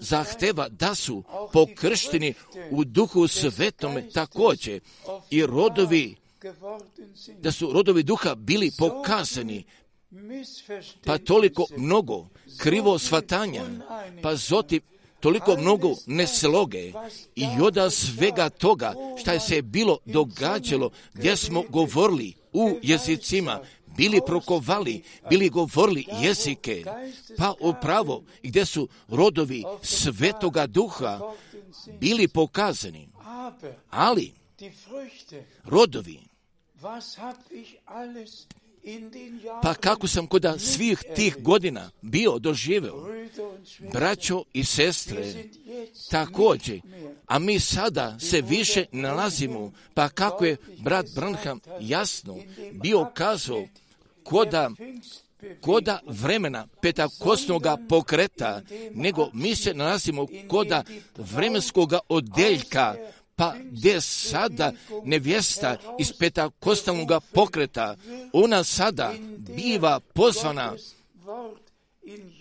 zahteva 0.00 0.68
da 0.68 0.94
su 0.94 1.22
pokršteni 1.52 2.34
u 2.70 2.84
duhu 2.84 3.28
svetome 3.28 4.10
također 4.10 4.80
i 5.30 5.46
rodovi, 5.46 6.16
da 7.38 7.52
su 7.52 7.72
rodovi 7.72 8.02
duha 8.02 8.34
bili 8.34 8.70
pokazani, 8.78 9.64
pa 11.04 11.18
toliko 11.18 11.66
mnogo 11.76 12.28
krivo 12.58 12.98
svatanja, 12.98 13.64
pa 14.22 14.36
zoti 14.36 14.80
toliko 15.22 15.56
mnogo 15.56 15.94
nesloge 16.06 16.92
i 17.36 17.46
od 17.60 17.92
svega 17.92 18.50
toga 18.50 18.94
šta 19.20 19.32
je 19.32 19.40
se 19.40 19.62
bilo 19.62 19.98
događalo 20.04 20.90
gdje 21.14 21.36
smo 21.36 21.62
govorili 21.68 22.34
u 22.52 22.70
jezicima, 22.82 23.60
bili 23.96 24.20
prokovali, 24.26 25.02
bili 25.30 25.48
govorili 25.48 26.06
jezike, 26.22 26.84
pa 27.38 27.54
upravo 27.60 28.22
gdje 28.42 28.64
su 28.64 28.88
rodovi 29.08 29.64
svetoga 29.82 30.66
duha 30.66 31.20
bili 32.00 32.28
pokazani. 32.28 33.08
Ali 33.90 34.32
rodovi 35.64 36.20
Pa 39.62 39.74
kako 39.74 40.06
sam 40.06 40.26
kod 40.26 40.46
svih 40.58 41.02
tih 41.16 41.36
godina 41.38 41.90
bio 42.02 42.38
doživeo, 42.38 43.06
braćo 43.92 44.44
i 44.52 44.64
sestre, 44.64 45.34
također, 46.10 46.80
a 47.26 47.38
mi 47.38 47.60
sada 47.60 48.18
se 48.18 48.40
više 48.40 48.84
nalazimo, 48.92 49.72
pa 49.94 50.08
kako 50.08 50.44
je 50.44 50.56
brat 50.78 51.06
Branham 51.14 51.60
jasno 51.80 52.36
bio 52.72 53.10
kazao, 53.14 53.66
koda 54.24 54.70
koda 55.60 56.00
vremena 56.06 56.66
petakosnoga 56.82 57.76
pokreta, 57.88 58.62
nego 58.94 59.30
mi 59.32 59.54
se 59.56 59.74
nalazimo 59.74 60.26
koda 60.48 60.84
vremenskoga 61.16 61.98
odeljka, 62.08 62.94
pa 63.36 63.54
gdje 63.70 64.00
sada 64.00 64.72
nevjesta 65.04 65.76
iz 65.98 66.12
petakostalnog 66.18 67.10
pokreta, 67.32 67.96
ona 68.32 68.64
sada 68.64 69.12
biva 69.56 70.00
pozvana, 70.00 70.74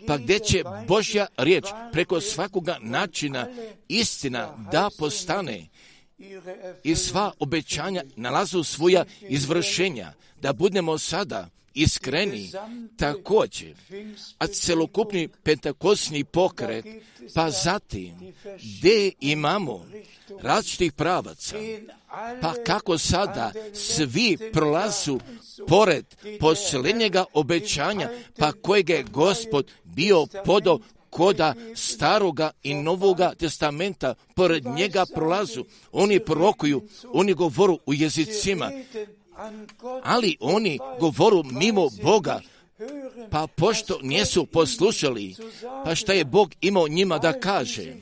pa 0.08 0.18
gdje 0.18 0.39
će 0.39 0.64
Božja 0.88 1.28
riječ 1.38 1.66
preko 1.92 2.22
svakoga 2.22 2.78
načina 2.82 3.48
istina 3.88 4.68
da 4.72 4.89
postane? 4.98 5.68
I 6.84 6.96
sva 6.96 7.32
obećanja 7.39 8.04
nalazu 8.16 8.64
svoja 8.64 9.06
izvršenja, 9.22 10.14
da 10.42 10.54
budemo 10.54 10.98
sada 10.98 11.50
iskreni 11.74 12.51
također, 12.97 13.76
a 14.38 14.47
celokupni 14.47 15.28
pentakosni 15.43 16.24
pokret, 16.24 16.86
pa 17.34 17.49
zatim 17.49 18.34
gdje 18.78 19.11
imamo 19.19 19.86
različitih 20.41 20.93
pravaca, 20.93 21.55
pa 22.41 22.53
kako 22.65 22.97
sada 22.97 23.51
svi 23.74 24.38
prolazu 24.53 25.19
pored 25.67 26.05
posljednjega 26.39 27.26
obećanja, 27.34 28.09
pa 28.38 28.51
kojeg 28.51 28.89
je 28.89 29.03
gospod 29.03 29.72
bio 29.84 30.28
podo 30.45 30.80
koda 31.09 31.53
staroga 31.76 32.51
i 32.63 32.74
novoga 32.74 33.34
testamenta, 33.36 34.15
pored 34.36 34.65
njega 34.65 35.05
prolazu, 35.15 35.65
oni 35.91 36.19
prorokuju, 36.19 36.82
oni 37.13 37.34
govoru 37.34 37.80
u 37.86 37.93
jezicima, 37.93 38.72
ali 40.04 40.38
oni 40.39 40.80
govoru 41.00 41.44
mimo 41.44 41.89
Boga, 42.04 42.42
pa 43.30 43.48
pošto 43.48 44.00
nisu 44.02 44.46
poslušali, 44.46 45.36
pa 45.86 45.96
šta 45.96 46.14
je 46.14 46.26
Bog 46.26 46.54
imao 46.62 46.88
njima 46.88 47.18
da 47.18 47.39
kaže, 47.39 47.96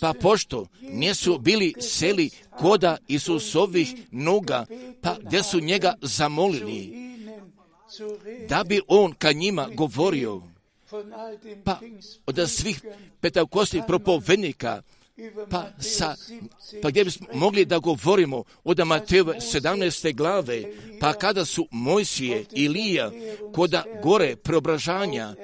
pa 0.00 0.12
pošto 0.20 0.66
nisu 0.80 1.38
bili 1.38 1.74
seli 1.80 2.30
koda 2.50 2.96
Isusovih 3.08 3.94
noga, 4.10 4.66
pa 5.00 5.16
gdje 5.22 5.42
su 5.42 5.60
njega 5.60 5.94
zamolili, 6.02 7.04
da 8.48 8.64
bi 8.64 8.80
on 8.88 9.12
ka 9.12 9.32
njima 9.32 9.68
govorio, 9.74 10.42
pa 11.64 11.78
od 12.26 12.50
svih 12.50 12.82
petakostih 13.20 13.82
propovednika, 13.86 14.82
pa, 15.50 15.70
sa, 15.78 16.14
pa 16.82 16.90
gdje 16.90 17.04
bismo 17.04 17.26
mogli 17.34 17.64
da 17.64 17.78
govorimo 17.78 18.44
od 18.64 18.86
Matejove 18.86 19.34
17. 19.34 20.14
glave, 20.14 20.62
pa 21.00 21.12
kada 21.12 21.44
su 21.44 21.68
Mojsije 21.70 22.44
i 22.52 22.64
Ilija 22.64 23.10
koda 23.52 23.84
gore 24.02 24.36
preobražanja 24.36 25.34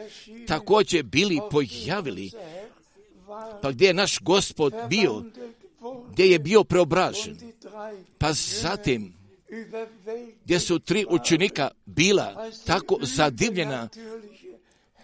također 0.49 1.03
bili 1.03 1.41
pojavili, 1.51 2.31
pa 3.63 3.71
gdje 3.71 3.87
je 3.87 3.95
naš 3.95 4.19
gospod 4.21 4.75
bio, 4.89 5.25
gdje 6.13 6.25
je 6.25 6.39
bio 6.39 6.65
preobražen, 6.65 7.37
pa 8.19 8.33
zatim 8.33 9.15
gdje 10.45 10.61
su 10.61 10.79
tri 10.79 11.07
učenika 11.09 11.71
bila 11.87 12.51
tako 12.67 12.99
zadivljena, 13.03 13.89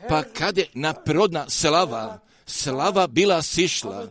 pa 0.09 0.23
kad 0.23 0.59
je 0.59 0.69
naprirodna 0.75 1.49
slava, 1.49 2.26
slava 2.47 3.07
bila 3.07 3.43
sišla, 3.43 4.09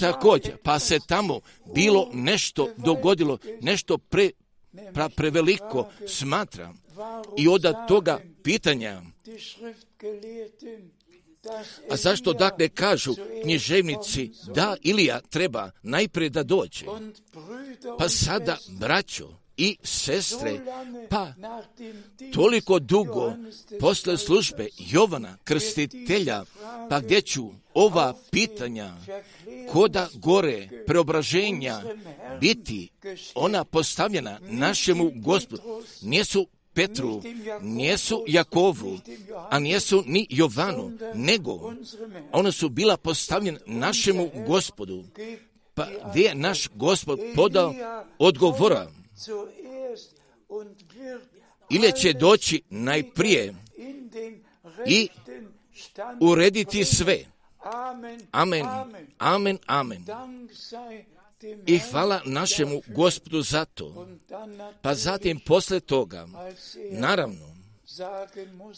također, 0.00 0.56
pa 0.62 0.78
se 0.78 0.98
tamo 1.08 1.40
bilo 1.74 2.10
nešto 2.12 2.68
dogodilo, 2.76 3.38
nešto 3.60 3.98
pre, 3.98 4.30
pra, 4.94 5.08
preveliko 5.08 5.90
smatram. 6.08 6.82
I 7.38 7.48
od 7.48 7.74
toga 7.88 8.20
pitanja, 8.42 9.02
a 11.90 11.96
zašto 11.96 12.32
dakle 12.32 12.68
kažu 12.68 13.14
književnici 13.42 14.30
da 14.54 14.76
Ilija 14.82 15.20
treba 15.20 15.70
najprije 15.82 16.30
da 16.30 16.42
dođe? 16.42 16.86
Pa 17.98 18.08
sada, 18.08 18.58
braćo, 18.68 19.41
i 19.56 19.76
sestre, 19.82 20.60
pa 21.10 21.32
toliko 22.34 22.78
dugo 22.78 23.32
posle 23.80 24.18
službe 24.18 24.68
Jovana 24.78 25.36
Krstitelja, 25.44 26.44
pa 26.90 27.00
gdje 27.00 27.20
ću 27.20 27.50
ova 27.74 28.14
pitanja 28.30 28.96
koda 29.72 30.08
gore 30.14 30.68
preobraženja 30.86 31.82
biti 32.40 32.88
ona 33.34 33.64
postavljena 33.64 34.38
našemu 34.42 35.12
gospodu, 35.14 35.62
nijesu 36.02 36.46
Petru, 36.74 37.22
nijesu 37.60 38.24
Jakovu, 38.28 38.98
a 39.50 39.58
nijesu 39.58 40.04
ni 40.06 40.26
Jovanu, 40.30 40.92
nego 41.14 41.72
ona 42.32 42.52
su 42.52 42.68
bila 42.68 42.96
postavljena 42.96 43.58
našemu 43.66 44.30
gospodu. 44.46 45.04
Pa 45.74 45.86
gdje 46.10 46.22
je 46.22 46.34
naš 46.34 46.68
gospod 46.74 47.20
podao 47.34 47.74
odgovora? 48.18 48.90
Ili 51.70 51.92
će 52.00 52.12
doći 52.12 52.62
najprije 52.70 53.54
i 54.86 55.08
urediti 56.20 56.84
sve. 56.84 57.24
Amen, 58.30 58.64
amen, 59.18 59.58
amen. 59.66 60.04
I 61.66 61.78
hvala 61.78 62.20
našemu 62.24 62.82
gospodu 62.86 63.42
za 63.42 63.64
to. 63.64 64.06
Pa 64.82 64.94
zatim 64.94 65.40
posle 65.40 65.80
toga, 65.80 66.28
naravno, 66.90 67.54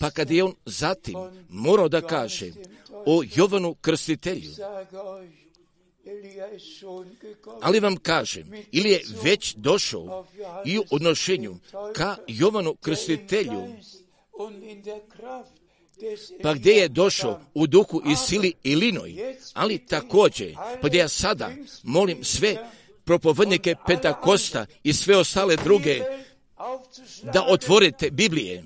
pa 0.00 0.10
kad 0.10 0.30
je 0.30 0.44
on 0.44 0.54
zatim 0.64 1.14
morao 1.48 1.88
da 1.88 2.00
kaže 2.00 2.52
o 2.90 3.22
Jovanu 3.34 3.74
krstitelju, 3.74 4.50
ali 7.60 7.80
vam 7.80 7.96
kažem, 7.96 8.52
ili 8.72 8.90
je 8.90 9.02
već 9.22 9.54
došao 9.54 10.26
i 10.64 10.78
u 10.78 10.84
odnošenju 10.90 11.56
ka 11.94 12.16
Jovanu 12.28 12.74
krstitelju, 12.74 13.76
pa 16.42 16.54
gdje 16.54 16.72
je 16.72 16.88
došao? 16.88 17.40
u 17.54 17.66
duhu 17.66 18.02
i 18.06 18.16
sili 18.16 18.52
i 18.62 18.76
linoj, 18.76 19.36
ali 19.54 19.86
također, 19.86 20.54
pa 20.82 20.88
gdje 20.88 20.98
ja 20.98 21.08
sada 21.08 21.50
molim 21.82 22.24
sve 22.24 22.56
propovednike 23.04 23.74
Pentakosta 23.86 24.66
i 24.82 24.92
sve 24.92 25.16
ostale 25.16 25.56
druge 25.56 26.00
da 27.22 27.46
otvorite 27.48 28.10
Biblije. 28.10 28.64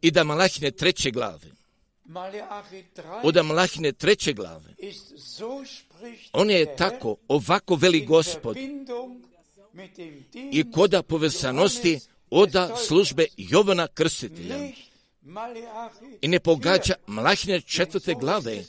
I 0.00 0.10
da 0.10 0.24
Malahine 0.24 0.70
treće 0.70 1.10
glave 1.10 1.55
od 3.22 3.44
Malahine 3.44 3.92
treće 3.92 4.32
glave. 4.32 4.74
On 6.32 6.50
je 6.50 6.76
tako, 6.76 7.16
ovako 7.28 7.74
veli 7.74 8.06
gospod 8.06 8.56
i 10.52 10.70
koda 10.72 11.02
povezanosti 11.02 12.00
oda 12.30 12.76
službe 12.76 13.26
Jovana 13.36 13.86
Krstitelja. 13.86 14.56
I 16.20 16.28
ne 16.28 16.40
pogađa 16.40 16.94
Malahine 17.06 17.60
četvrte 17.60 18.14
glave, 18.14 18.64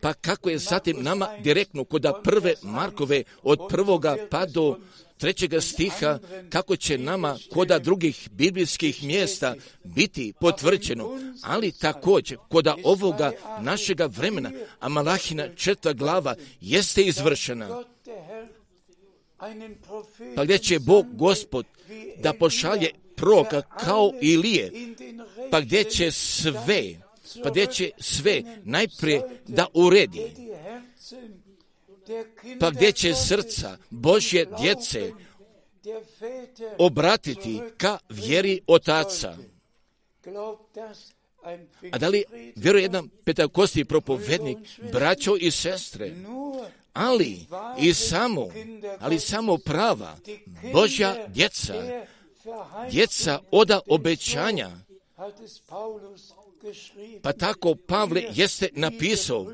pa 0.00 0.12
kako 0.12 0.50
je 0.50 0.58
zatim 0.58 1.02
nama 1.02 1.28
direktno 1.42 1.84
koda 1.84 2.20
prve 2.24 2.54
Markove 2.62 3.22
od 3.42 3.58
prvoga 3.68 4.16
pa 4.30 4.46
do 4.46 4.78
trećega 5.18 5.60
stiha 5.60 6.18
kako 6.50 6.76
će 6.76 6.98
nama 6.98 7.38
koda 7.52 7.78
drugih 7.78 8.28
biblijskih 8.32 9.04
mjesta 9.04 9.54
biti 9.84 10.32
potvrđeno, 10.40 11.20
ali 11.42 11.72
također 11.72 12.38
koda 12.48 12.76
ovoga 12.84 13.32
našega 13.60 14.06
vremena, 14.06 14.50
a 14.80 14.88
Malahina 14.88 15.48
četvrta 15.54 15.92
glava 15.92 16.34
jeste 16.60 17.02
izvršena. 17.02 17.82
Pa 20.36 20.44
gdje 20.44 20.58
će 20.58 20.78
Bog 20.78 21.06
gospod 21.12 21.66
da 22.22 22.32
pošalje 22.32 22.90
proka 23.16 23.62
kao 23.62 24.12
Ilije, 24.20 24.72
pa 25.50 25.60
gdje 25.60 25.84
će 25.84 26.10
sve, 26.10 26.82
pa 27.42 27.50
gdje 27.50 27.66
će 27.66 27.90
sve 27.98 28.42
najprije 28.64 29.22
da 29.46 29.66
uredi, 29.74 30.22
pa 32.60 32.70
gdje 32.70 32.92
će 32.92 33.14
srca 33.14 33.76
Božje 33.90 34.46
djece 34.60 35.12
obratiti 36.78 37.60
ka 37.76 37.98
vjeri 38.08 38.60
otaca. 38.66 39.36
A 41.92 41.98
da 41.98 42.08
li 42.08 42.24
vjeruje 42.56 42.82
jedan 42.82 43.08
petakosti 43.24 43.84
propovednik, 43.84 44.58
braćo 44.92 45.36
i 45.36 45.50
sestre, 45.50 46.12
ali 46.92 47.46
i 47.78 47.94
samo, 47.94 48.48
ali 49.00 49.18
samo 49.20 49.58
prava 49.58 50.16
Božja 50.72 51.26
djeca, 51.28 51.74
djeca 52.90 53.40
oda 53.50 53.80
obećanja, 53.86 54.70
pa 57.22 57.32
tako 57.32 57.74
Pavle 57.74 58.22
jeste 58.34 58.68
napisao, 58.72 59.46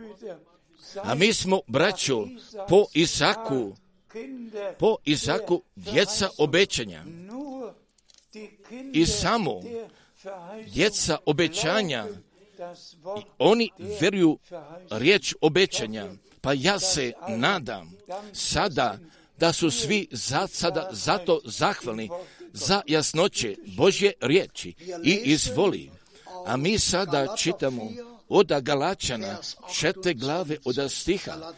a 1.03 1.15
mi 1.15 1.33
smo, 1.33 1.61
braćo, 1.67 2.27
po 2.69 2.85
Isaku, 2.95 3.77
po 4.79 4.97
Isaku 5.05 5.63
djeca 5.77 6.29
obećanja. 6.39 7.05
I 8.93 9.07
samo 9.07 9.61
djeca 10.73 11.19
obećanja, 11.27 12.07
oni 13.39 13.71
veruju 14.01 14.39
riječ 14.91 15.35
obećanja. 15.41 16.13
Pa 16.41 16.53
ja 16.53 16.79
se 16.79 17.13
nadam 17.29 17.93
sada 18.33 18.99
da 19.39 19.53
su 19.53 19.71
svi 19.71 20.09
za, 20.11 20.47
sada 20.47 20.89
zato 20.93 21.41
zahvalni 21.45 22.09
za 22.53 22.83
jasnoće 22.87 23.57
Božje 23.77 24.13
riječi 24.21 24.75
i 25.05 25.21
izvoli. 25.25 25.91
A 26.47 26.57
mi 26.57 26.79
sada 26.79 27.37
čitamo 27.37 27.91
od 28.29 28.53
Galačana 28.63 29.39
čete 29.75 30.15
glave 30.15 30.57
od 30.65 30.93
stiha 30.93 31.53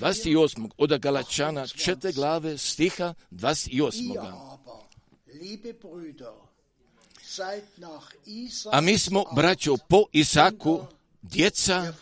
28. 0.00 0.70
od 0.78 0.98
Galačana 0.98 1.66
čete 1.66 2.12
glave 2.12 2.58
stiha 2.58 3.14
28. 3.30 4.58
A 8.72 8.80
mi 8.80 8.98
smo, 8.98 9.24
braćo, 9.34 9.76
po 9.88 10.04
Isaku 10.12 10.80
djeca 11.22 11.92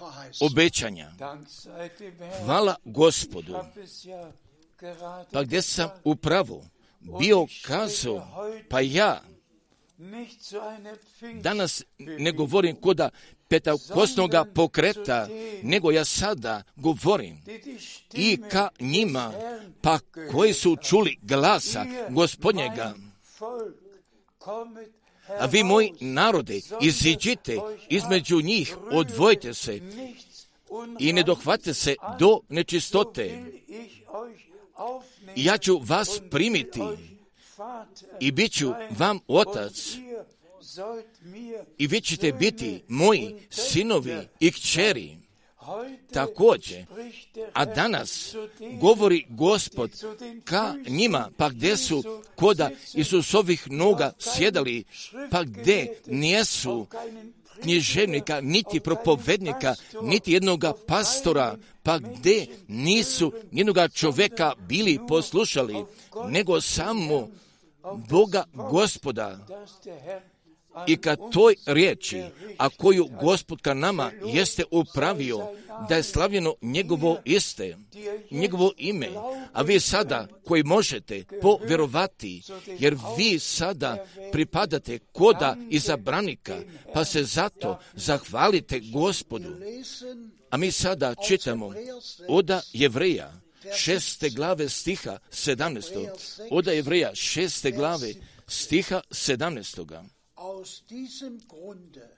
obećanja. 0.41 1.13
Hvala 2.45 2.75
gospodu. 2.85 3.55
Pa 5.33 5.43
gdje 5.43 5.63
sam 5.63 5.89
upravo 6.05 6.65
bio 7.19 7.47
kazao, 7.63 8.27
pa 8.69 8.81
ja 8.81 9.23
danas 11.41 11.85
ne 11.99 12.33
govorim 12.33 12.77
koda 12.77 13.11
petakosnoga 13.51 14.45
pokreta, 14.55 15.29
nego 15.63 15.91
ja 15.91 16.05
sada 16.05 16.63
govorim 16.77 17.43
i 18.15 18.39
ka 18.51 18.69
njima, 18.81 19.33
pa 19.81 19.99
koji 20.31 20.53
su 20.53 20.77
čuli 20.77 21.19
glasa 21.23 21.85
gospodnjega. 22.11 22.95
A 25.41 25.47
vi, 25.47 25.65
moji 25.65 25.93
narode, 26.01 26.61
iziđite 26.81 27.59
između 27.89 28.41
njih, 28.41 28.77
odvojite 28.93 29.55
se 29.55 29.81
i 30.99 31.13
ne 31.13 31.23
dohvate 31.23 31.75
se 31.75 31.95
do 32.19 32.41
nečistote. 32.49 33.45
Ja 35.37 35.59
ću 35.59 35.79
vas 35.79 36.21
primiti 36.31 36.81
i 38.21 38.33
bit 38.33 38.53
ću 38.53 38.73
vam 38.99 39.19
otac 39.29 39.97
i 41.79 41.87
vi 41.87 42.01
ćete 42.01 42.33
biti 42.33 42.83
moji 42.89 43.35
sinovi 43.51 44.17
i 44.41 44.51
kćeri. 44.53 45.17
Također, 46.13 46.85
a 47.53 47.65
danas 47.65 48.35
govori 48.81 49.27
gospod 49.29 49.91
ka 50.45 50.75
njima, 50.89 51.31
pa 51.37 51.49
gdje 51.49 51.77
su 51.77 52.23
koda 52.35 52.71
Isusovih 52.95 53.71
noga 53.71 54.13
sjedali, 54.19 54.85
pa 55.31 55.43
gdje 55.45 55.95
nijesu 56.07 56.87
književnika, 57.63 58.41
niti 58.41 58.81
propovednika, 58.81 59.75
niti 60.03 60.33
jednoga 60.33 60.73
pastora, 60.87 61.57
pa 61.83 61.99
gdje 61.99 62.47
nisu 62.69 63.33
jednoga 63.53 63.89
čoveka 63.89 64.53
bili 64.69 64.99
poslušali, 65.09 65.85
nego 66.29 66.61
samo 66.61 67.29
Boga 68.09 68.45
gospoda 68.55 69.39
i 70.87 70.97
kad 70.97 71.19
toj 71.33 71.55
riječi, 71.67 72.23
a 72.59 72.69
koju 72.69 73.09
gospod 73.21 73.63
ka 73.63 73.75
nama 73.75 74.11
jeste 74.25 74.65
upravio, 74.71 75.49
da 75.89 75.97
je 75.97 76.03
slavljeno 76.03 76.55
njegovo 76.63 77.19
iste, 77.25 77.77
njegovo 78.31 78.73
ime, 78.77 79.09
a 79.53 79.63
vi 79.63 79.81
sada 79.81 80.27
koji 80.45 80.63
možete 80.63 81.25
povjerovati, 81.43 82.43
jer 82.79 82.97
vi 83.19 83.39
sada 83.39 84.07
pripadate 84.33 84.99
koda 84.99 85.57
izabranika, 85.71 86.57
pa 86.95 87.05
se 87.05 87.25
zato 87.25 87.79
zahvalite 87.95 88.81
gospodu. 88.81 89.51
A 90.51 90.57
mi 90.57 90.73
sada 90.73 91.15
čitamo 91.29 91.73
oda 92.29 92.61
jevreja, 92.73 93.33
šeste 93.77 94.31
glave 94.31 94.69
stiha 94.69 95.19
sedamnestog, 95.31 96.07
oda 96.51 96.73
jevreja 96.73 97.15
šeste 97.15 97.71
glave 97.71 98.15
stiha 98.47 99.01
sedamnestoga. 99.11 100.05
Aus 100.41 100.85
diesem 100.89 101.39
Grunde 101.47 102.09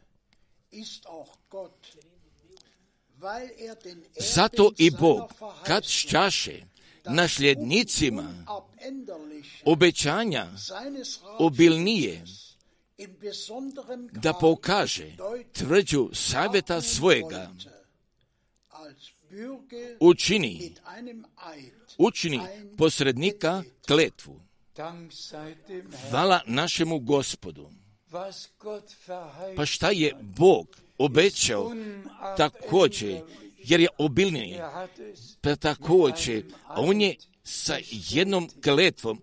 ist 0.71 1.09
auch 1.09 1.37
Gott, 1.51 1.99
er 3.21 3.77
Zato 4.17 4.73
i 4.79 4.91
Bog, 4.91 5.33
kad 5.67 5.85
šćaše 5.85 6.63
nasljednicima 7.05 8.45
obećanja 9.65 10.47
obilnije, 11.39 12.25
da 14.13 14.33
pokaže 14.33 15.17
tvrđu 15.53 16.11
savjeta 16.13 16.81
svojega, 16.81 17.53
učini, 20.01 20.75
učini 21.99 22.41
posrednika 22.79 23.63
kletvu. 23.87 24.41
Hvala 26.11 26.41
našemu 26.47 26.99
gospodu. 26.99 27.82
Pa 29.57 29.67
šta 29.67 29.91
je 29.91 30.15
Bog 30.21 30.67
obećao 30.99 31.73
također, 32.37 33.21
jer 33.59 33.81
je 33.81 33.89
obilniji, 33.99 34.61
pa 35.41 35.57
također, 35.57 36.45
a 36.67 36.81
on 36.81 37.01
je 37.01 37.17
sa 37.45 37.77
jednom 37.91 38.49
kletvom 38.65 39.23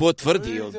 potvrdio 0.00 0.72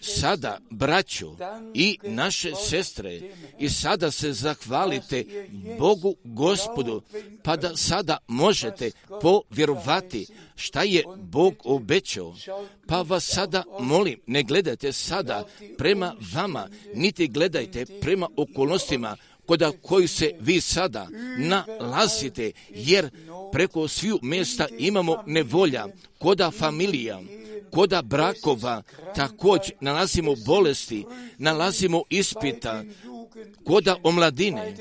sada 0.00 0.58
braću 0.70 1.36
i 1.74 1.98
naše 2.02 2.52
sestre 2.54 3.20
i 3.58 3.68
sada 3.68 4.10
se 4.10 4.32
zahvalite 4.32 5.24
Bogu 5.78 6.14
gospodu 6.24 7.02
pa 7.42 7.56
da 7.56 7.76
sada 7.76 8.18
možete 8.28 8.90
povjerovati 9.20 10.26
šta 10.56 10.82
je 10.82 11.04
Bog 11.16 11.54
obećao. 11.64 12.34
Pa 12.86 13.02
vas 13.02 13.24
sada 13.24 13.64
molim, 13.80 14.20
ne 14.26 14.42
gledajte 14.42 14.92
sada 14.92 15.44
prema 15.78 16.14
vama, 16.34 16.68
niti 16.94 17.28
gledajte 17.28 17.86
prema 18.00 18.28
okolnostima 18.36 19.16
koda 19.48 19.72
koji 19.82 20.08
se 20.08 20.34
vi 20.40 20.60
sada 20.60 21.08
nalazite, 21.38 22.52
jer 22.70 23.10
preko 23.52 23.88
sviju 23.88 24.18
mjesta 24.22 24.66
imamo 24.78 25.22
nevolja, 25.26 25.86
koda 26.18 26.50
familija, 26.50 27.20
koda 27.70 28.02
brakova, 28.02 28.82
također 29.14 29.72
nalazimo 29.80 30.34
bolesti, 30.46 31.04
nalazimo 31.38 32.02
ispita, 32.10 32.84
koda 33.64 33.96
omladine, 34.02 34.76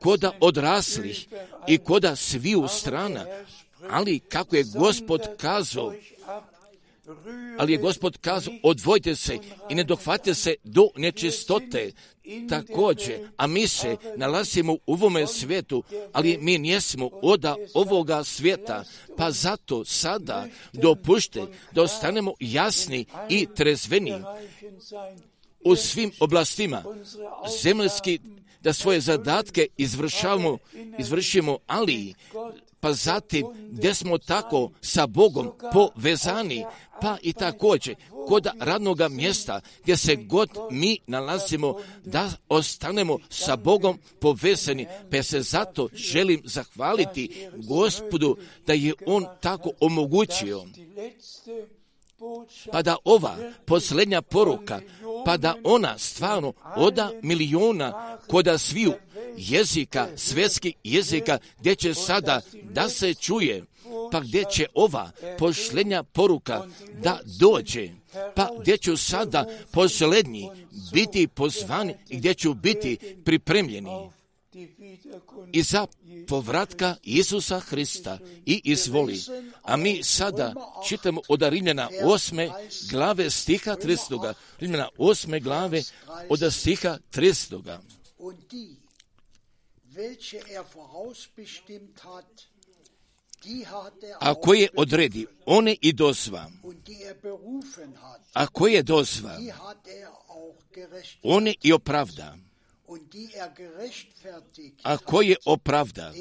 koda 0.00 0.32
odraslih 0.40 1.26
i 1.68 1.78
koda 1.78 2.16
sviju 2.16 2.68
strana, 2.68 3.26
ali 3.90 4.18
kako 4.18 4.56
je 4.56 4.64
gospod 4.74 5.20
kazao, 5.36 5.92
ali 7.58 7.72
je 7.72 7.78
gospod 7.78 8.18
kazao, 8.18 8.54
odvojte 8.62 9.16
se 9.16 9.38
i 9.68 9.74
ne 9.74 9.84
dohvate 9.84 10.34
se 10.34 10.54
do 10.64 10.88
nečistote. 10.96 11.92
Također, 12.48 13.28
a 13.36 13.46
mi 13.46 13.68
se 13.68 13.96
nalazimo 14.16 14.72
u 14.72 14.80
ovome 14.86 15.26
svijetu, 15.26 15.82
ali 16.12 16.38
mi 16.40 16.58
njesmo 16.58 17.10
oda 17.22 17.56
ovoga 17.74 18.24
svijeta, 18.24 18.84
pa 19.16 19.30
zato 19.30 19.84
sada 19.84 20.46
dopušte 20.72 21.42
da 21.72 21.82
ostanemo 21.82 22.32
jasni 22.40 23.04
i 23.28 23.46
trezveni 23.56 24.14
u 25.64 25.76
svim 25.76 26.10
oblastima. 26.20 26.82
Zemljski 27.62 28.18
da 28.60 28.72
svoje 28.72 29.00
zadatke 29.00 29.66
izvršavamo, 29.76 30.58
izvršimo, 30.98 31.58
ali 31.66 32.14
pa 32.80 32.92
zatim 32.92 33.46
gdje 33.70 33.94
smo 33.94 34.18
tako 34.18 34.70
sa 34.80 35.06
Bogom 35.06 35.52
povezani, 35.72 36.64
pa 37.00 37.16
i 37.22 37.32
također 37.32 37.94
kod 38.28 38.46
radnog 38.60 39.00
mjesta 39.10 39.60
gdje 39.82 39.96
se 39.96 40.16
god 40.16 40.50
mi 40.70 40.98
nalazimo 41.06 41.74
da 42.04 42.30
ostanemo 42.48 43.18
sa 43.30 43.56
Bogom 43.56 43.98
povezani, 44.20 44.86
pa 45.10 45.22
se 45.22 45.42
zato 45.42 45.88
želim 45.94 46.42
zahvaliti 46.44 47.48
gospodu 47.56 48.36
da 48.66 48.72
je 48.72 48.94
On 49.06 49.26
tako 49.40 49.70
omogućio 49.80 50.64
pa 52.72 52.82
da 52.82 52.96
ova 53.04 53.36
posljednja 53.64 54.22
poruka, 54.22 54.80
pa 55.24 55.36
da 55.36 55.54
ona 55.64 55.98
stvarno 55.98 56.52
oda 56.76 57.10
milijuna 57.22 58.18
koda 58.26 58.58
sviju 58.58 58.92
jezika, 59.36 60.08
svjetskih 60.16 60.74
jezika, 60.84 61.38
gdje 61.58 61.74
će 61.74 61.94
sada 61.94 62.40
da 62.62 62.88
se 62.88 63.14
čuje, 63.14 63.64
pa 64.12 64.20
gdje 64.20 64.44
će 64.52 64.66
ova 64.74 65.10
pošljenja 65.38 66.02
poruka 66.02 66.66
da 67.02 67.20
dođe, 67.40 67.88
pa 68.34 68.48
gdje 68.60 68.78
ću 68.78 68.96
sada 68.96 69.44
posljednji 69.72 70.50
biti 70.92 71.28
pozvani 71.28 71.94
i 72.08 72.16
gdje 72.16 72.34
ću 72.34 72.54
biti 72.54 73.16
pripremljeni 73.24 73.90
i 75.52 75.62
za 75.62 75.86
povratka 76.28 76.96
Isusa 77.02 77.60
Hrista 77.60 78.18
i 78.46 78.60
izvoli. 78.64 79.20
A 79.62 79.76
mi 79.76 80.02
sada 80.02 80.54
čitamo 80.88 81.20
od 81.28 81.42
Rimljana 81.42 81.88
osme 82.04 82.50
glave 82.90 83.30
stiha 83.30 83.76
300. 83.76 84.34
Rimljana 84.60 84.88
osme 84.98 85.40
glave 85.40 85.82
od 86.28 86.52
stiha 86.52 86.98
300. 87.12 87.78
A 94.20 94.34
koje 94.34 94.68
odredi, 94.76 95.26
one 95.46 95.76
i 95.80 95.92
dozva. 95.92 96.50
A 98.32 98.46
koje 98.46 98.82
dozva, 98.82 99.38
one 101.22 101.54
i 101.62 101.72
opravda 101.72 102.36
a 104.82 104.96
koje 104.96 105.36
opravda, 105.44 106.12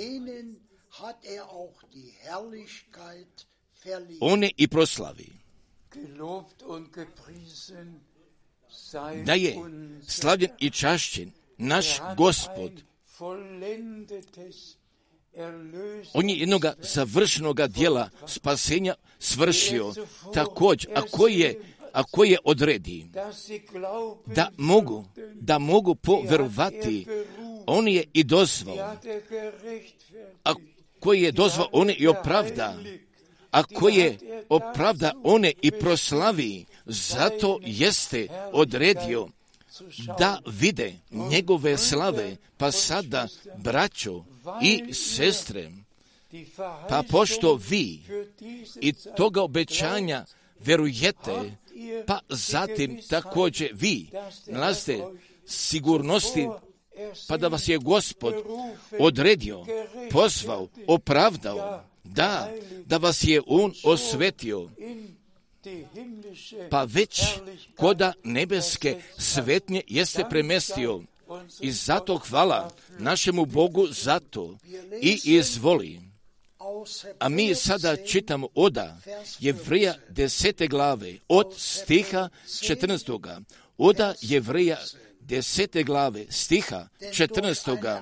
one 4.20 4.52
i 4.58 4.68
proslavi. 4.68 5.28
Da 9.26 9.34
je 9.34 9.56
slavljen 10.08 10.52
i 10.60 10.70
čašćen 10.70 11.32
naš 11.58 11.88
gospod. 12.18 12.84
On 16.14 16.30
je 16.30 16.40
jednoga 16.40 16.74
završenoga 16.80 17.68
dijela 17.68 18.10
spasenja 18.28 18.96
svršio 19.20 19.94
također, 20.34 20.92
a 20.96 21.02
koji 21.12 21.40
je 21.40 21.62
a 21.94 22.04
koje 22.04 22.38
odredi? 22.44 23.10
Da 24.26 24.50
mogu, 24.58 25.06
da 25.34 25.60
mogu 25.60 25.96
poverovati, 25.96 27.06
on 27.66 27.88
je 27.88 28.04
i 28.14 28.24
dozvao, 28.24 28.96
a 30.44 30.54
koji 31.00 31.22
je 31.22 31.32
dozvao, 31.32 31.68
on 31.72 31.90
je 31.90 31.96
i 31.96 32.08
opravda, 32.08 32.78
a 33.52 33.64
koji 33.64 33.96
je 33.96 34.18
opravda, 34.50 35.12
one 35.24 35.54
i 35.62 35.72
proslavi, 35.72 36.66
zato 36.86 37.60
jeste 37.62 38.28
odredio 38.54 39.28
da 40.20 40.40
vide 40.46 40.94
njegove 41.12 41.78
slave, 41.78 42.36
pa 42.58 42.72
sada, 42.72 43.28
braćo 43.58 44.24
i 44.62 44.94
sestre, 44.94 45.72
pa 46.90 47.04
pošto 47.10 47.60
vi 47.70 48.00
i 48.82 48.94
toga 49.18 49.42
obećanja 49.42 50.26
verujete, 50.60 51.58
pa 52.08 52.20
zatim 52.30 53.02
također 53.10 53.70
vi 53.74 54.10
nalazite 54.48 55.04
sigurnosti 55.46 56.48
pa 57.28 57.38
da 57.38 57.48
vas 57.48 57.68
je 57.68 57.78
gospod 57.78 58.34
odredio, 59.00 59.66
pozvao, 60.12 60.68
opravdao, 60.88 61.84
da, 62.04 62.52
da 62.86 62.98
vas 62.98 63.24
je 63.24 63.42
on 63.48 63.74
osvetio, 63.84 64.70
pa 66.70 66.84
već 66.84 67.22
koda 67.76 68.14
nebeske 68.24 69.02
svetnje 69.18 69.82
jeste 69.88 70.24
premestio. 70.30 71.02
I 71.60 71.72
zato 71.72 72.18
hvala 72.18 72.70
našemu 73.00 73.46
Bogu 73.46 73.88
za 73.88 74.20
to 74.20 74.58
i 75.02 75.20
izvoli. 75.24 76.11
A 77.20 77.30
mi 77.30 77.56
sada 77.56 77.96
čitamo 77.96 78.48
oda 78.56 78.98
Jevrija 79.40 79.96
desete 80.10 80.68
glave 80.68 81.18
od 81.28 81.54
stiha 81.58 82.30
14. 82.46 83.44
Oda 83.78 84.14
Jevrija 84.22 84.78
desete 85.20 85.84
glave 85.84 86.26
stiha 86.30 86.88
14. 87.00 88.02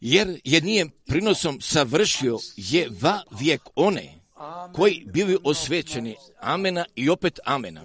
Jer 0.00 0.40
je 0.44 0.60
nije 0.60 0.88
prinosom 1.06 1.60
savršio 1.60 2.38
je 2.56 2.88
va 3.00 3.22
vijek 3.30 3.60
one 3.74 4.20
koji 4.72 5.06
bili 5.06 5.38
osvećeni. 5.44 6.16
Amena 6.40 6.84
i 6.96 7.08
opet 7.08 7.40
amena. 7.44 7.84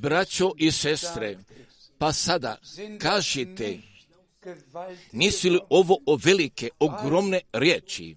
Braćo 0.00 0.52
i 0.56 0.70
sestre, 0.70 1.38
pa 2.00 2.12
sada 2.12 2.56
kažite, 2.98 3.78
nisu 5.12 5.50
li 5.50 5.58
ovo 5.70 5.98
o 6.06 6.16
velike, 6.16 6.68
ogromne 6.78 7.40
riječi? 7.52 8.16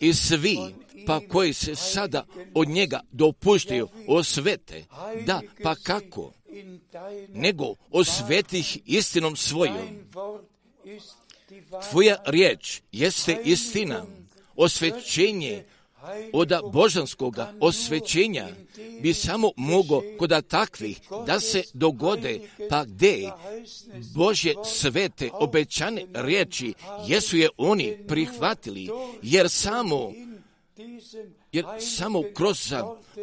I 0.00 0.14
svi, 0.14 0.58
pa 1.06 1.20
koji 1.28 1.52
se 1.52 1.74
sada 1.74 2.26
od 2.54 2.68
njega 2.68 3.00
dopuštaju 3.12 3.88
osvete, 4.08 4.84
da, 5.26 5.40
pa 5.62 5.74
kako, 5.74 6.32
nego 7.28 7.74
osvetih 7.90 8.78
istinom 8.86 9.36
svojom. 9.36 9.88
Tvoja 11.90 12.16
riječ 12.26 12.80
jeste 12.92 13.36
istina, 13.44 14.06
osvećenje 14.56 15.64
od 16.32 16.52
božanskoga 16.72 17.54
osvećenja 17.60 18.48
bi 19.02 19.14
samo 19.14 19.50
mogo 19.56 20.02
kod 20.18 20.46
takvih 20.48 21.00
da 21.26 21.40
se 21.40 21.62
dogode, 21.74 22.40
pa 22.70 22.84
gdje 22.84 23.32
Božje 24.14 24.54
svete 24.64 25.30
obećane 25.32 26.06
riječi 26.14 26.74
jesu 27.06 27.36
je 27.36 27.48
oni 27.56 27.96
prihvatili, 28.08 28.88
jer 29.22 29.50
samo 29.50 30.12
jer 31.52 31.64
samo 31.78 32.22
kroz 32.34 32.72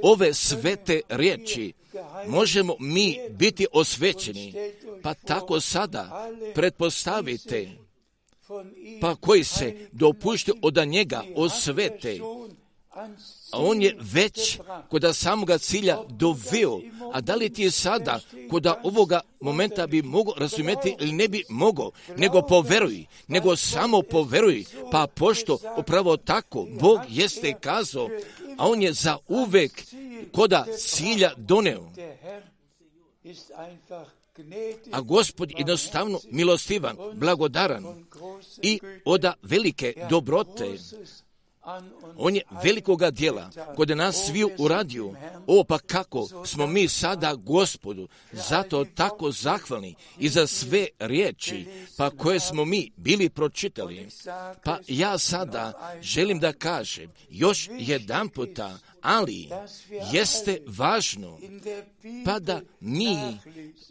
ove 0.01 0.33
svete 0.33 1.01
riječi 1.09 1.73
možemo 2.27 2.75
mi 2.79 3.17
biti 3.29 3.65
osvećeni. 3.73 4.53
Pa 5.03 5.13
tako 5.13 5.59
sada 5.59 6.29
pretpostavite, 6.55 7.69
pa 9.01 9.15
koji 9.15 9.43
se 9.43 9.87
dopušte 9.91 10.51
od 10.61 10.87
njega 10.87 11.23
osvete, 11.35 12.19
a 13.51 13.59
on 13.59 13.81
je 13.81 13.97
već 14.13 14.59
kod 14.89 15.15
samoga 15.15 15.57
cilja 15.57 15.97
doveo. 16.09 16.79
A 17.13 17.21
da 17.21 17.35
li 17.35 17.49
ti 17.49 17.63
je 17.63 17.71
sada 17.71 18.19
kod 18.49 18.67
ovoga 18.83 19.21
momenta 19.39 19.87
bi 19.87 20.01
mogo 20.01 20.33
razumjeti 20.37 20.95
ili 20.99 21.11
ne 21.11 21.27
bi 21.27 21.43
mogo, 21.49 21.91
nego 22.17 22.41
poveruj, 22.41 23.05
nego 23.27 23.55
samo 23.55 24.01
poveruj, 24.01 24.65
pa 24.91 25.07
pošto 25.07 25.57
upravo 25.77 26.17
tako 26.17 26.67
Bog 26.79 26.99
jeste 27.09 27.53
kazao, 27.61 28.09
a 28.57 28.67
on 28.67 28.81
je 28.81 28.93
za 28.93 29.17
uvek 29.27 29.83
koda 30.31 30.65
cilja 30.77 31.31
doneo. 31.37 31.91
A 34.91 35.01
gospod 35.01 35.51
jednostavno 35.57 36.19
milostivan, 36.31 36.97
blagodaran 37.13 38.05
i 38.61 38.79
oda 39.05 39.33
velike 39.41 39.93
dobrote 40.09 40.77
on 42.17 42.35
je 42.35 42.41
velikoga 42.63 43.11
djela 43.11 43.49
kod 43.75 43.89
nas 43.89 44.25
svi 44.25 44.45
uradio. 44.57 45.13
O 45.47 45.63
pa 45.63 45.79
kako 45.79 46.45
smo 46.45 46.67
mi 46.67 46.87
sada 46.87 47.35
gospodu 47.35 48.07
zato 48.31 48.85
tako 48.85 49.31
zahvalni 49.31 49.95
i 50.19 50.29
za 50.29 50.47
sve 50.47 50.87
riječi 50.99 51.67
pa 51.97 52.09
koje 52.09 52.39
smo 52.39 52.65
mi 52.65 52.91
bili 52.95 53.29
pročitali. 53.29 54.07
Pa 54.63 54.79
ja 54.87 55.17
sada 55.17 55.97
želim 56.01 56.39
da 56.39 56.53
kažem 56.53 57.11
još 57.29 57.69
jedan 57.71 58.29
puta, 58.29 58.77
ali 59.01 59.49
jeste 60.13 60.61
važno 60.67 61.39
pa 62.25 62.39
da 62.39 62.61
mi 62.79 63.17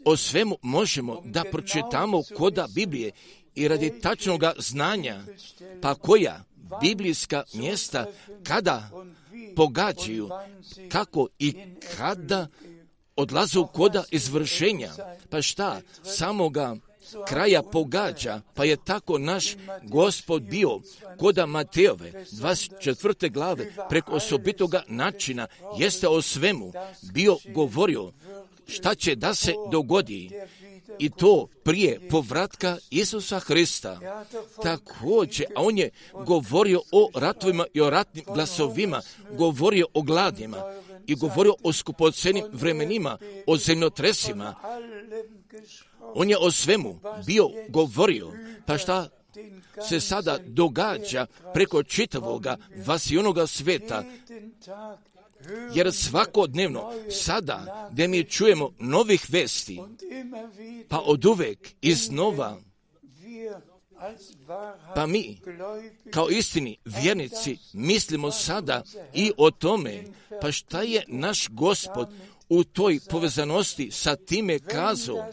o 0.05 0.17
svemu 0.17 0.57
možemo 0.61 1.21
da 1.25 1.43
pročitamo 1.51 2.21
koda 2.37 2.67
Biblije 2.75 3.11
i 3.55 3.67
radi 3.67 3.99
tačnog 4.01 4.43
znanja, 4.57 5.23
pa 5.81 5.95
koja 5.95 6.43
biblijska 6.81 7.43
mjesta 7.53 8.05
kada 8.43 8.89
pogađaju, 9.55 10.29
kako 10.89 11.27
i 11.39 11.55
kada 11.97 12.47
odlazu 13.15 13.67
koda 13.73 14.03
izvršenja. 14.11 14.91
Pa 15.29 15.41
šta, 15.41 15.81
samoga 16.03 16.75
kraja 17.27 17.63
pogađa, 17.63 18.41
pa 18.53 18.65
je 18.65 18.77
tako 18.85 19.17
naš 19.17 19.55
gospod 19.83 20.43
bio 20.43 20.79
koda 21.17 21.45
Mateove 21.45 22.25
24. 22.31 23.31
glave 23.31 23.71
preko 23.89 24.11
osobitoga 24.11 24.83
načina 24.87 25.47
jeste 25.77 26.07
o 26.07 26.21
svemu 26.21 26.73
bio 27.13 27.37
govorio 27.53 28.11
šta 28.67 28.95
će 28.95 29.15
da 29.15 29.33
se 29.33 29.53
dogodi 29.71 30.31
i 30.99 31.09
to 31.09 31.47
prije 31.63 32.09
povratka 32.09 32.77
Isusa 32.89 33.39
Hrista. 33.39 34.23
Također, 34.63 35.45
a 35.55 35.61
on 35.61 35.77
je 35.77 35.89
govorio 36.25 36.81
o 36.91 37.09
ratovima 37.15 37.65
i 37.73 37.81
o 37.81 37.89
ratnim 37.89 38.25
glasovima, 38.33 39.01
govorio 39.31 39.85
o 39.93 40.01
gladima 40.01 40.57
i 41.07 41.15
govorio 41.15 41.53
o 41.63 41.73
skupocenim 41.73 42.45
vremenima, 42.51 43.17
o 43.47 43.57
zemljotresima. 43.57 44.55
On 46.13 46.29
je 46.29 46.37
o 46.37 46.51
svemu 46.51 46.99
bio 47.25 47.49
govorio. 47.69 48.31
Pa 48.65 48.77
šta 48.77 49.09
se 49.89 49.99
sada 49.99 50.37
događa 50.45 51.25
preko 51.53 51.83
čitavoga 51.83 52.57
vasionoga 52.85 53.47
sveta, 53.47 54.03
jer 55.73 55.93
svakodnevno 55.93 56.93
sada 57.11 57.89
gdje 57.91 58.07
mi 58.07 58.23
čujemo 58.23 58.73
novih 58.79 59.25
vesti, 59.29 59.79
pa 60.89 60.99
od 60.99 61.25
uvek 61.25 61.69
iznova 61.81 62.59
pa 64.95 65.07
mi, 65.07 65.37
kao 66.11 66.29
istini 66.29 66.77
vjernici, 66.85 67.57
mislimo 67.73 68.31
sada 68.31 68.83
i 69.13 69.31
o 69.37 69.51
tome, 69.51 70.03
pa 70.41 70.51
šta 70.51 70.81
je 70.81 71.03
naš 71.07 71.47
gospod 71.49 72.09
u 72.49 72.63
toj 72.63 72.99
povezanosti 73.09 73.91
sa 73.91 74.15
time 74.15 74.59
kazao? 74.59 75.29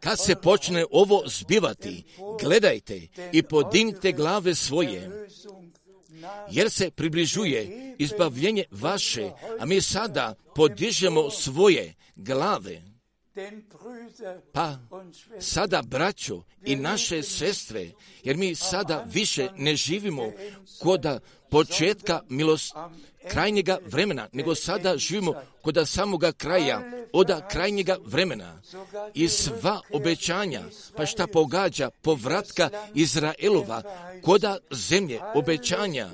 Kad 0.00 0.18
se 0.20 0.34
počne 0.36 0.84
ovo 0.90 1.22
zbivati, 1.26 2.04
gledajte 2.40 3.08
i 3.32 3.42
podignite 3.42 4.12
glave 4.12 4.54
svoje, 4.54 5.28
jer 6.50 6.70
se 6.70 6.90
približuje 6.90 7.94
izbavljenje 7.98 8.64
vaše, 8.70 9.30
a 9.60 9.66
mi 9.66 9.80
sada 9.80 10.34
podižemo 10.54 11.30
svoje 11.30 11.94
glave. 12.16 12.93
Pa 14.52 14.78
sada, 15.40 15.82
braćo 15.82 16.42
i 16.64 16.76
naše 16.76 17.22
sestre, 17.22 17.90
jer 18.22 18.36
mi 18.36 18.54
sada 18.54 19.06
više 19.12 19.48
ne 19.56 19.76
živimo 19.76 20.32
koda 20.82 21.20
početka 21.50 22.20
milost 22.28 22.74
krajnjega 23.30 23.78
vremena, 23.86 24.28
nego 24.32 24.54
sada 24.54 24.96
živimo 24.96 25.34
kod 25.62 25.88
samoga 25.88 26.32
kraja, 26.32 26.82
oda 27.12 27.48
krajnjega 27.48 27.96
vremena. 28.04 28.60
I 29.14 29.28
sva 29.28 29.80
obećanja, 29.92 30.62
pa 30.96 31.06
šta 31.06 31.26
pogađa 31.26 31.90
povratka 31.90 32.70
Izraelova, 32.94 33.82
koda 34.22 34.58
zemlje 34.70 35.20
obećanja, 35.34 36.10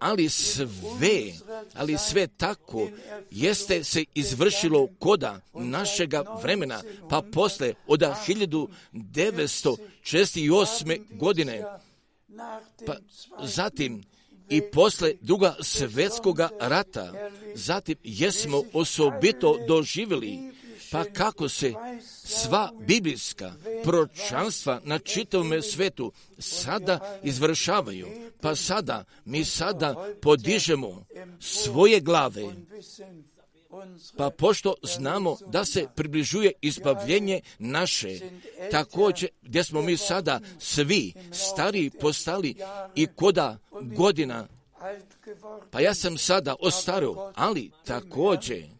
ali 0.00 0.28
sve, 0.28 1.32
ali 1.74 1.98
sve 1.98 2.26
tako 2.26 2.88
jeste 3.30 3.84
se 3.84 4.04
izvršilo 4.14 4.88
koda 4.98 5.40
našega 5.54 6.24
vremena, 6.42 6.82
pa 7.08 7.22
posle 7.32 7.74
od 7.86 8.00
1968. 8.00 11.00
godine, 11.10 11.64
pa 12.86 12.96
zatim 13.42 14.04
i 14.48 14.62
posle 14.72 15.14
druga 15.20 15.56
svjetskoga 15.60 16.48
rata, 16.60 17.12
zatim 17.54 17.96
jesmo 18.02 18.62
osobito 18.72 19.56
doživjeli 19.68 20.59
pa 20.90 21.04
kako 21.04 21.48
se 21.48 21.74
sva 22.24 22.72
biblijska 22.86 23.52
pročanstva 23.84 24.80
na 24.84 24.98
čitavome 24.98 25.62
svetu 25.62 26.12
sada 26.38 27.20
izvršavaju, 27.22 28.08
pa 28.40 28.56
sada 28.56 29.04
mi 29.24 29.44
sada 29.44 30.14
podižemo 30.22 31.04
svoje 31.40 32.00
glave, 32.00 32.42
pa 34.16 34.30
pošto 34.30 34.74
znamo 34.82 35.36
da 35.46 35.64
se 35.64 35.86
približuje 35.94 36.52
izbavljenje 36.62 37.40
naše, 37.58 38.18
također 38.70 39.28
gdje 39.42 39.64
smo 39.64 39.82
mi 39.82 39.96
sada 39.96 40.40
svi 40.58 41.12
stari 41.32 41.90
postali 42.00 42.54
i 42.94 43.06
koda 43.06 43.58
godina, 43.96 44.48
pa 45.70 45.80
ja 45.80 45.94
sam 45.94 46.18
sada 46.18 46.54
ostaro, 46.60 47.32
ali 47.34 47.70
također 47.84 48.79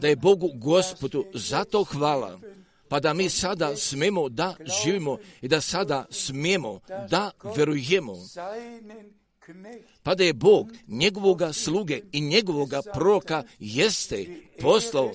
da 0.00 0.08
je 0.08 0.16
Bogu 0.16 0.50
gospodu 0.54 1.24
zato 1.34 1.84
hvala, 1.84 2.40
pa 2.88 3.00
da 3.00 3.14
mi 3.14 3.28
sada 3.28 3.76
smemo 3.76 4.28
da 4.28 4.56
živimo 4.84 5.18
i 5.40 5.48
da 5.48 5.60
sada 5.60 6.06
smijemo 6.10 6.80
da 7.10 7.30
verujemo, 7.56 8.16
pa 10.02 10.14
da 10.14 10.24
je 10.24 10.32
Bog 10.32 10.72
njegovoga 10.88 11.52
sluge 11.52 12.00
i 12.12 12.20
njegovoga 12.20 12.82
proroka 12.94 13.42
jeste 13.58 14.26
poslao, 14.60 15.12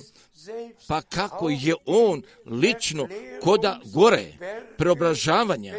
pa 0.88 1.02
kako 1.02 1.50
je 1.50 1.76
on 1.86 2.22
lično 2.46 3.08
koda 3.44 3.80
gore 3.94 4.34
preobražavanja 4.78 5.74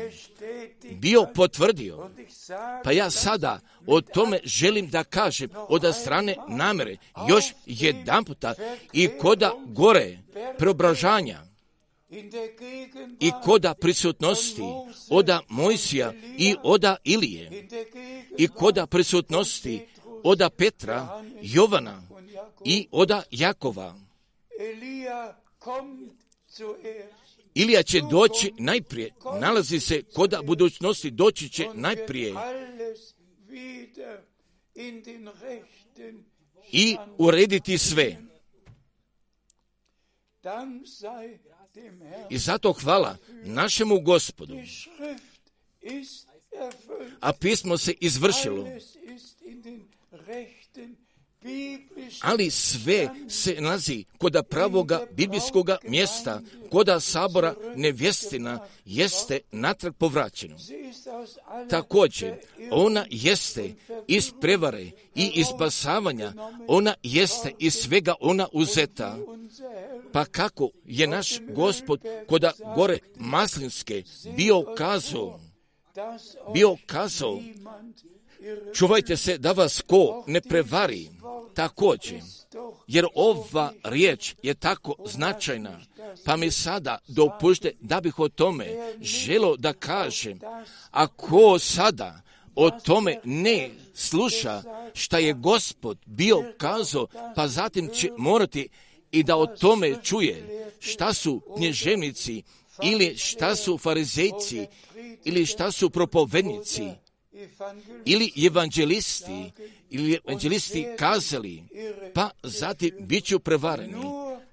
bio 0.90 1.26
potvrdio. 1.34 2.10
Pa 2.84 2.92
ja 2.92 3.10
sada 3.10 3.60
o 3.86 4.00
tome 4.00 4.40
želim 4.44 4.88
da 4.88 5.04
kažem 5.04 5.50
od 5.68 5.94
strane 5.94 6.36
namere 6.48 6.96
još 7.28 7.44
jedan 7.66 8.24
puta 8.24 8.54
i 8.92 9.08
koda 9.08 9.52
gore 9.66 10.18
preobražanja 10.58 11.42
i 13.20 13.30
koda 13.44 13.74
prisutnosti 13.74 14.62
oda 15.10 15.40
Mojsija 15.48 16.12
i 16.38 16.56
oda 16.62 16.96
Ilije 17.04 17.68
i 18.38 18.48
koda 18.48 18.86
prisutnosti 18.86 19.86
oda 20.24 20.50
Petra, 20.50 21.22
Jovana 21.42 22.02
i 22.64 22.88
oda 22.90 23.22
Jakova. 23.30 24.05
Ilija 27.54 27.82
će 27.82 28.00
doći 28.10 28.52
najprije, 28.58 29.12
nalazi 29.40 29.80
se 29.80 30.02
koda 30.02 30.42
budućnosti, 30.42 31.10
doći 31.10 31.48
će 31.48 31.66
najprije 31.74 32.34
i 36.72 36.96
urediti 37.18 37.78
sve. 37.78 38.16
I 42.30 42.38
zato 42.38 42.72
hvala 42.72 43.16
našemu 43.44 44.00
gospodu. 44.00 44.54
A 47.20 47.32
pismo 47.32 47.78
se 47.78 47.94
izvršilo. 48.00 48.68
Ali 52.20 52.50
sve 52.50 53.08
se 53.28 53.56
nalazi 53.60 54.04
koda 54.18 54.42
pravoga 54.42 55.06
biblijskoga 55.12 55.76
mjesta, 55.88 56.40
koda 56.70 57.00
sabora 57.00 57.54
nevjestina 57.76 58.66
jeste 58.84 59.40
natrag 59.52 59.94
povraćeno. 59.94 60.56
Također, 61.70 62.34
ona 62.70 63.06
jeste 63.10 63.74
iz 64.06 64.32
prevare 64.40 64.84
i 65.14 65.30
iz 65.34 65.46
basavanja, 65.58 66.32
ona 66.68 66.94
jeste 67.02 67.52
iz 67.58 67.74
svega 67.74 68.14
ona 68.20 68.48
uzeta. 68.52 69.18
Pa 70.12 70.24
kako 70.24 70.70
je 70.84 71.06
naš 71.06 71.40
gospod 71.48 72.00
koda 72.28 72.52
gore 72.74 72.98
maslinske 73.16 74.02
bio 74.36 74.64
kazao, 74.76 75.40
bio 76.52 76.76
kazao, 76.86 77.40
čuvajte 78.74 79.16
se 79.16 79.38
da 79.38 79.52
vas 79.52 79.82
ko 79.86 80.24
ne 80.26 80.40
prevari, 80.40 81.08
također, 81.54 82.20
jer 82.86 83.06
ova 83.14 83.72
riječ 83.84 84.34
je 84.42 84.54
tako 84.54 84.94
značajna, 85.06 85.80
pa 86.24 86.36
mi 86.36 86.50
sada 86.50 86.98
dopušte 87.08 87.72
da 87.80 88.00
bih 88.00 88.18
o 88.18 88.28
tome 88.28 88.66
želo 89.00 89.56
da 89.56 89.72
kažem, 89.72 90.40
a 90.90 91.06
ko 91.06 91.58
sada 91.58 92.22
o 92.54 92.70
tome 92.70 93.20
ne 93.24 93.70
sluša 93.94 94.62
šta 94.94 95.18
je 95.18 95.32
gospod 95.32 95.98
bio 96.06 96.52
kazao, 96.58 97.06
pa 97.34 97.48
zatim 97.48 97.88
će 97.88 98.10
morati 98.18 98.68
i 99.12 99.22
da 99.22 99.36
o 99.36 99.46
tome 99.46 99.94
čuje 100.02 100.66
šta 100.80 101.12
su 101.12 101.42
knježevnici 101.56 102.42
ili 102.82 103.16
šta 103.16 103.56
su 103.56 103.78
farizejci 103.78 104.66
ili 105.24 105.46
šta 105.46 105.70
su 105.70 105.90
propovednici 105.90 106.88
ili 108.04 108.32
evanđelisti 108.46 109.52
ili 109.90 110.18
evanđelisti 110.24 110.86
kazali, 110.98 111.62
pa 112.14 112.30
zatim 112.42 112.90
bit 113.00 113.24
ću 113.24 113.38
prevareni, 113.38 114.04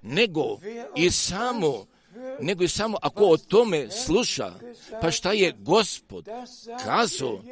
nego 0.02 0.58
i 0.96 1.10
samo 1.10 1.86
nego 2.40 2.64
i 2.64 2.68
samo 2.68 2.96
ako 3.02 3.24
o 3.24 3.36
tome 3.36 3.90
sluša, 3.90 4.52
pa 5.00 5.10
šta 5.10 5.32
je 5.32 5.54
gospod 5.58 6.28
kazao, 6.84 7.42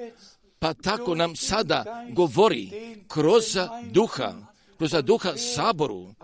pa 0.59 0.74
tako 0.74 1.14
nam 1.14 1.37
sada 1.37 2.07
govori 2.11 2.70
kroz 3.09 3.45
duha, 3.91 4.35
kroz 4.78 4.95
duha 5.03 5.37
saboru, 5.37 6.14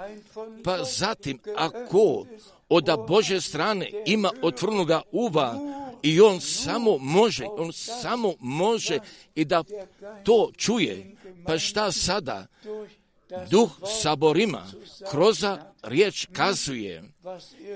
pa 0.65 0.85
zatim 0.85 1.39
ako 1.57 2.27
od 2.69 2.85
Bože 3.09 3.41
strane 3.41 3.91
ima 4.07 4.31
otvornoga 4.43 5.03
uva 5.13 5.59
i 6.03 6.21
on 6.21 6.41
samo 6.41 6.99
može, 6.99 7.45
on 7.45 7.73
samo 7.73 8.35
može 8.41 8.99
i 9.35 9.45
da 9.45 9.65
to 10.25 10.51
čuje. 10.57 11.17
Pa 11.47 11.59
šta 11.59 11.93
sada? 11.93 12.47
Duh 13.51 13.71
saborima 14.03 14.67
kroz 15.11 15.45
riječ 15.83 16.27
kazuje 16.33 17.05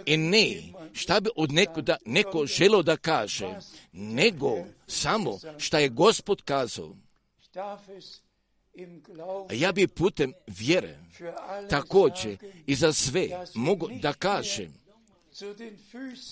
i 0.06 0.16
ne 0.16 0.62
šta 0.92 1.20
bi 1.20 1.30
od 1.36 1.52
nekoda 1.52 1.96
neko 2.06 2.46
želo 2.46 2.82
da 2.82 2.96
kaže, 2.96 3.54
nego 3.92 4.56
samo 4.86 5.38
šta 5.58 5.78
je 5.78 5.88
gospod 5.88 6.42
kazao. 6.42 6.96
Ja 9.50 9.72
bi 9.72 9.86
putem 9.86 10.32
vjere 10.46 10.98
također 11.70 12.36
i 12.66 12.74
za 12.74 12.92
sve 12.92 13.28
mogu 13.54 13.88
da 14.02 14.12
kažem 14.12 14.81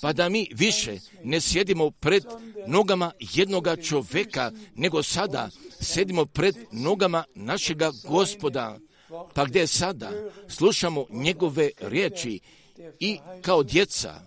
pa 0.03 0.13
da 0.13 0.29
mi 0.29 0.49
više 0.55 0.99
ne 1.25 1.41
sjedimo 1.41 1.91
pred 1.91 2.25
nogama 2.67 3.13
jednoga 3.35 3.77
čoveka, 3.77 4.53
nego 4.75 5.03
sada 5.03 5.51
sjedimo 5.81 6.27
pred 6.27 6.57
nogama 6.73 7.25
našega 7.35 7.91
gospoda, 8.09 8.79
pa 9.35 9.45
gdje 9.45 9.67
sada 9.67 10.11
slušamo 10.49 11.07
njegove 11.11 11.71
riječi 11.81 12.41
i 13.01 13.19
kao 13.43 13.63
djeca 13.63 14.21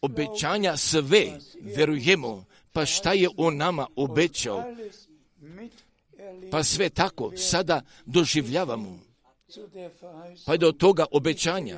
obećanja 0.00 0.76
sve 0.76 1.26
verujemo, 1.76 2.44
pa 2.72 2.86
šta 2.86 3.12
je 3.12 3.28
on 3.36 3.56
nama 3.56 3.86
obećao, 3.96 4.64
pa 6.50 6.64
sve 6.64 6.88
tako 6.88 7.32
sada 7.36 7.82
doživljavamo. 8.06 8.98
Pa 10.46 10.56
do 10.56 10.72
toga 10.72 11.06
obećanja 11.12 11.76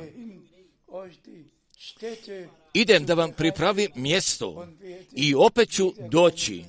idem 2.74 3.06
da 3.06 3.14
vam 3.14 3.32
pripravim 3.32 3.90
mjesto 3.94 4.68
i 5.12 5.34
opet 5.34 5.70
ću 5.70 5.92
doći 6.10 6.64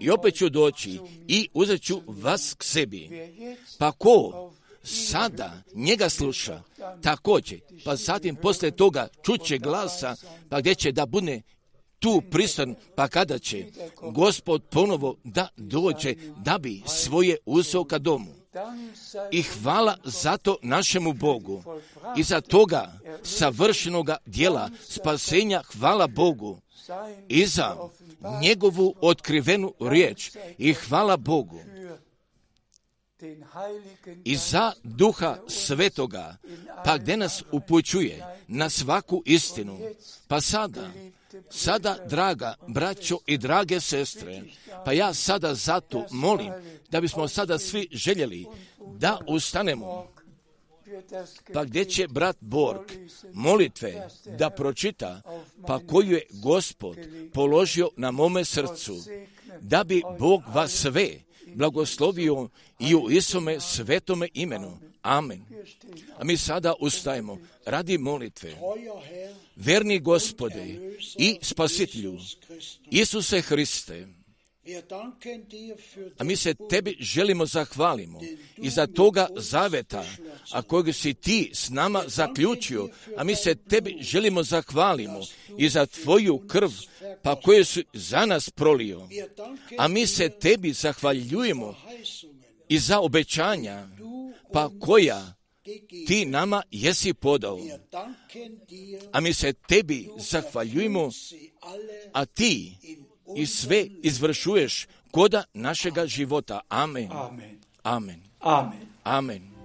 i 0.00 0.10
opet 0.10 0.34
ću 0.34 0.48
doći 0.48 1.00
i 1.28 1.48
uzet 1.54 1.82
ću 1.82 2.00
vas 2.06 2.54
k 2.58 2.64
sebi. 2.64 3.10
Pa 3.78 3.92
ko 3.92 4.52
sada 4.82 5.62
njega 5.74 6.08
sluša, 6.08 6.62
također, 7.02 7.60
pa 7.84 7.96
zatim 7.96 8.36
poslije 8.36 8.70
toga 8.70 9.08
čuće 9.22 9.58
glasa, 9.58 10.16
pa 10.48 10.60
gdje 10.60 10.74
će 10.74 10.92
da 10.92 11.06
bude 11.06 11.42
tu 11.98 12.22
pristan, 12.30 12.74
pa 12.94 13.08
kada 13.08 13.38
će 13.38 13.64
gospod 14.12 14.62
ponovo 14.70 15.16
da 15.24 15.48
dođe 15.56 16.14
da 16.44 16.58
bi 16.58 16.82
svoje 16.86 17.36
uzeo 17.46 17.84
ka 17.84 17.98
domu. 17.98 18.34
I 19.30 19.42
hvala 19.42 19.96
zato 20.04 20.56
našemu 20.62 21.12
Bogu 21.12 21.62
i 22.16 22.22
za 22.22 22.40
toga 22.40 22.92
savršenoga 23.22 24.16
dijela 24.26 24.70
spasenja 24.88 25.62
hvala 25.62 26.06
Bogu 26.06 26.60
i 27.28 27.46
za 27.46 27.76
njegovu 28.42 28.94
otkrivenu 29.00 29.74
riječ 29.80 30.30
i 30.58 30.74
hvala 30.74 31.16
Bogu 31.16 31.60
i 34.24 34.36
za 34.36 34.72
duha 34.84 35.36
svetoga, 35.48 36.36
pa 36.84 36.98
gdje 36.98 37.16
nas 37.16 37.42
upućuje 37.52 38.24
na 38.48 38.70
svaku 38.70 39.22
istinu. 39.24 39.78
Pa 40.28 40.40
sada, 40.40 40.90
sada, 41.50 41.96
draga 42.08 42.54
braćo 42.68 43.18
i 43.26 43.38
drage 43.38 43.80
sestre, 43.80 44.42
pa 44.84 44.92
ja 44.92 45.14
sada 45.14 45.54
zato 45.54 46.06
molim 46.10 46.52
da 46.90 47.00
bismo 47.00 47.28
sada 47.28 47.58
svi 47.58 47.88
željeli 47.92 48.46
da 48.98 49.18
ustanemo 49.26 50.16
pa 51.52 51.64
gdje 51.64 51.84
će 51.84 52.08
brat 52.08 52.36
Borg 52.40 52.90
molitve 53.32 54.08
da 54.38 54.50
pročita, 54.50 55.22
pa 55.66 55.80
koju 55.86 56.10
je 56.10 56.26
gospod 56.30 56.96
položio 57.34 57.90
na 57.96 58.10
mome 58.10 58.44
srcu, 58.44 58.96
da 59.60 59.84
bi 59.84 60.02
Bog 60.18 60.42
vas 60.54 60.72
sve 60.72 61.08
blagoslovio 61.54 62.48
i 62.78 62.94
u 62.94 63.10
Isome 63.10 63.60
svetome 63.60 64.28
imenu. 64.34 64.78
Amen. 65.06 65.44
A 66.18 66.24
mi 66.24 66.36
sada 66.36 66.74
ustajemo 66.80 67.38
radi 67.64 67.98
molitve. 67.98 68.56
Verni 69.56 69.98
gospode 69.98 70.64
i 71.18 71.38
spasitelju, 71.42 72.18
Isuse 72.90 73.40
Hriste, 73.40 74.06
a 76.18 76.24
mi 76.24 76.36
se 76.36 76.54
tebi 76.70 76.96
želimo 77.00 77.46
zahvalimo 77.46 78.20
i 78.56 78.70
za 78.70 78.86
toga 78.86 79.26
zaveta, 79.36 80.04
a 80.50 80.62
kojeg 80.62 80.94
si 80.94 81.14
ti 81.14 81.50
s 81.54 81.68
nama 81.70 82.02
zaključio, 82.06 82.88
a 83.16 83.24
mi 83.24 83.36
se 83.36 83.54
tebi 83.54 83.96
želimo 84.00 84.42
zahvalimo 84.42 85.20
i 85.58 85.68
za 85.68 85.86
tvoju 85.86 86.38
krv, 86.38 86.70
pa 87.22 87.40
koju 87.40 87.64
si 87.64 87.84
za 87.92 88.26
nas 88.26 88.50
prolio. 88.50 89.08
A 89.78 89.88
mi 89.88 90.06
se 90.06 90.28
tebi 90.28 90.72
zahvaljujemo 90.72 91.74
i 92.68 92.78
za 92.78 93.00
obećanja, 93.00 93.88
pa 94.52 94.70
koja 94.80 95.34
ti 96.06 96.26
nama 96.26 96.62
jesi 96.70 97.14
podao. 97.14 97.60
A 99.12 99.20
mi 99.20 99.34
se 99.34 99.52
tebi 99.52 100.08
zahvaljujemo, 100.18 101.10
a 102.12 102.24
ti 102.24 102.76
i 103.36 103.46
sve 103.46 103.86
izvršuješ 104.02 104.86
koda 105.10 105.44
našega 105.54 106.06
života. 106.06 106.60
Amen. 106.68 107.08
Amen. 107.12 107.60
Amen. 107.82 108.22
Amen. 108.40 108.88
Amen. 109.04 109.55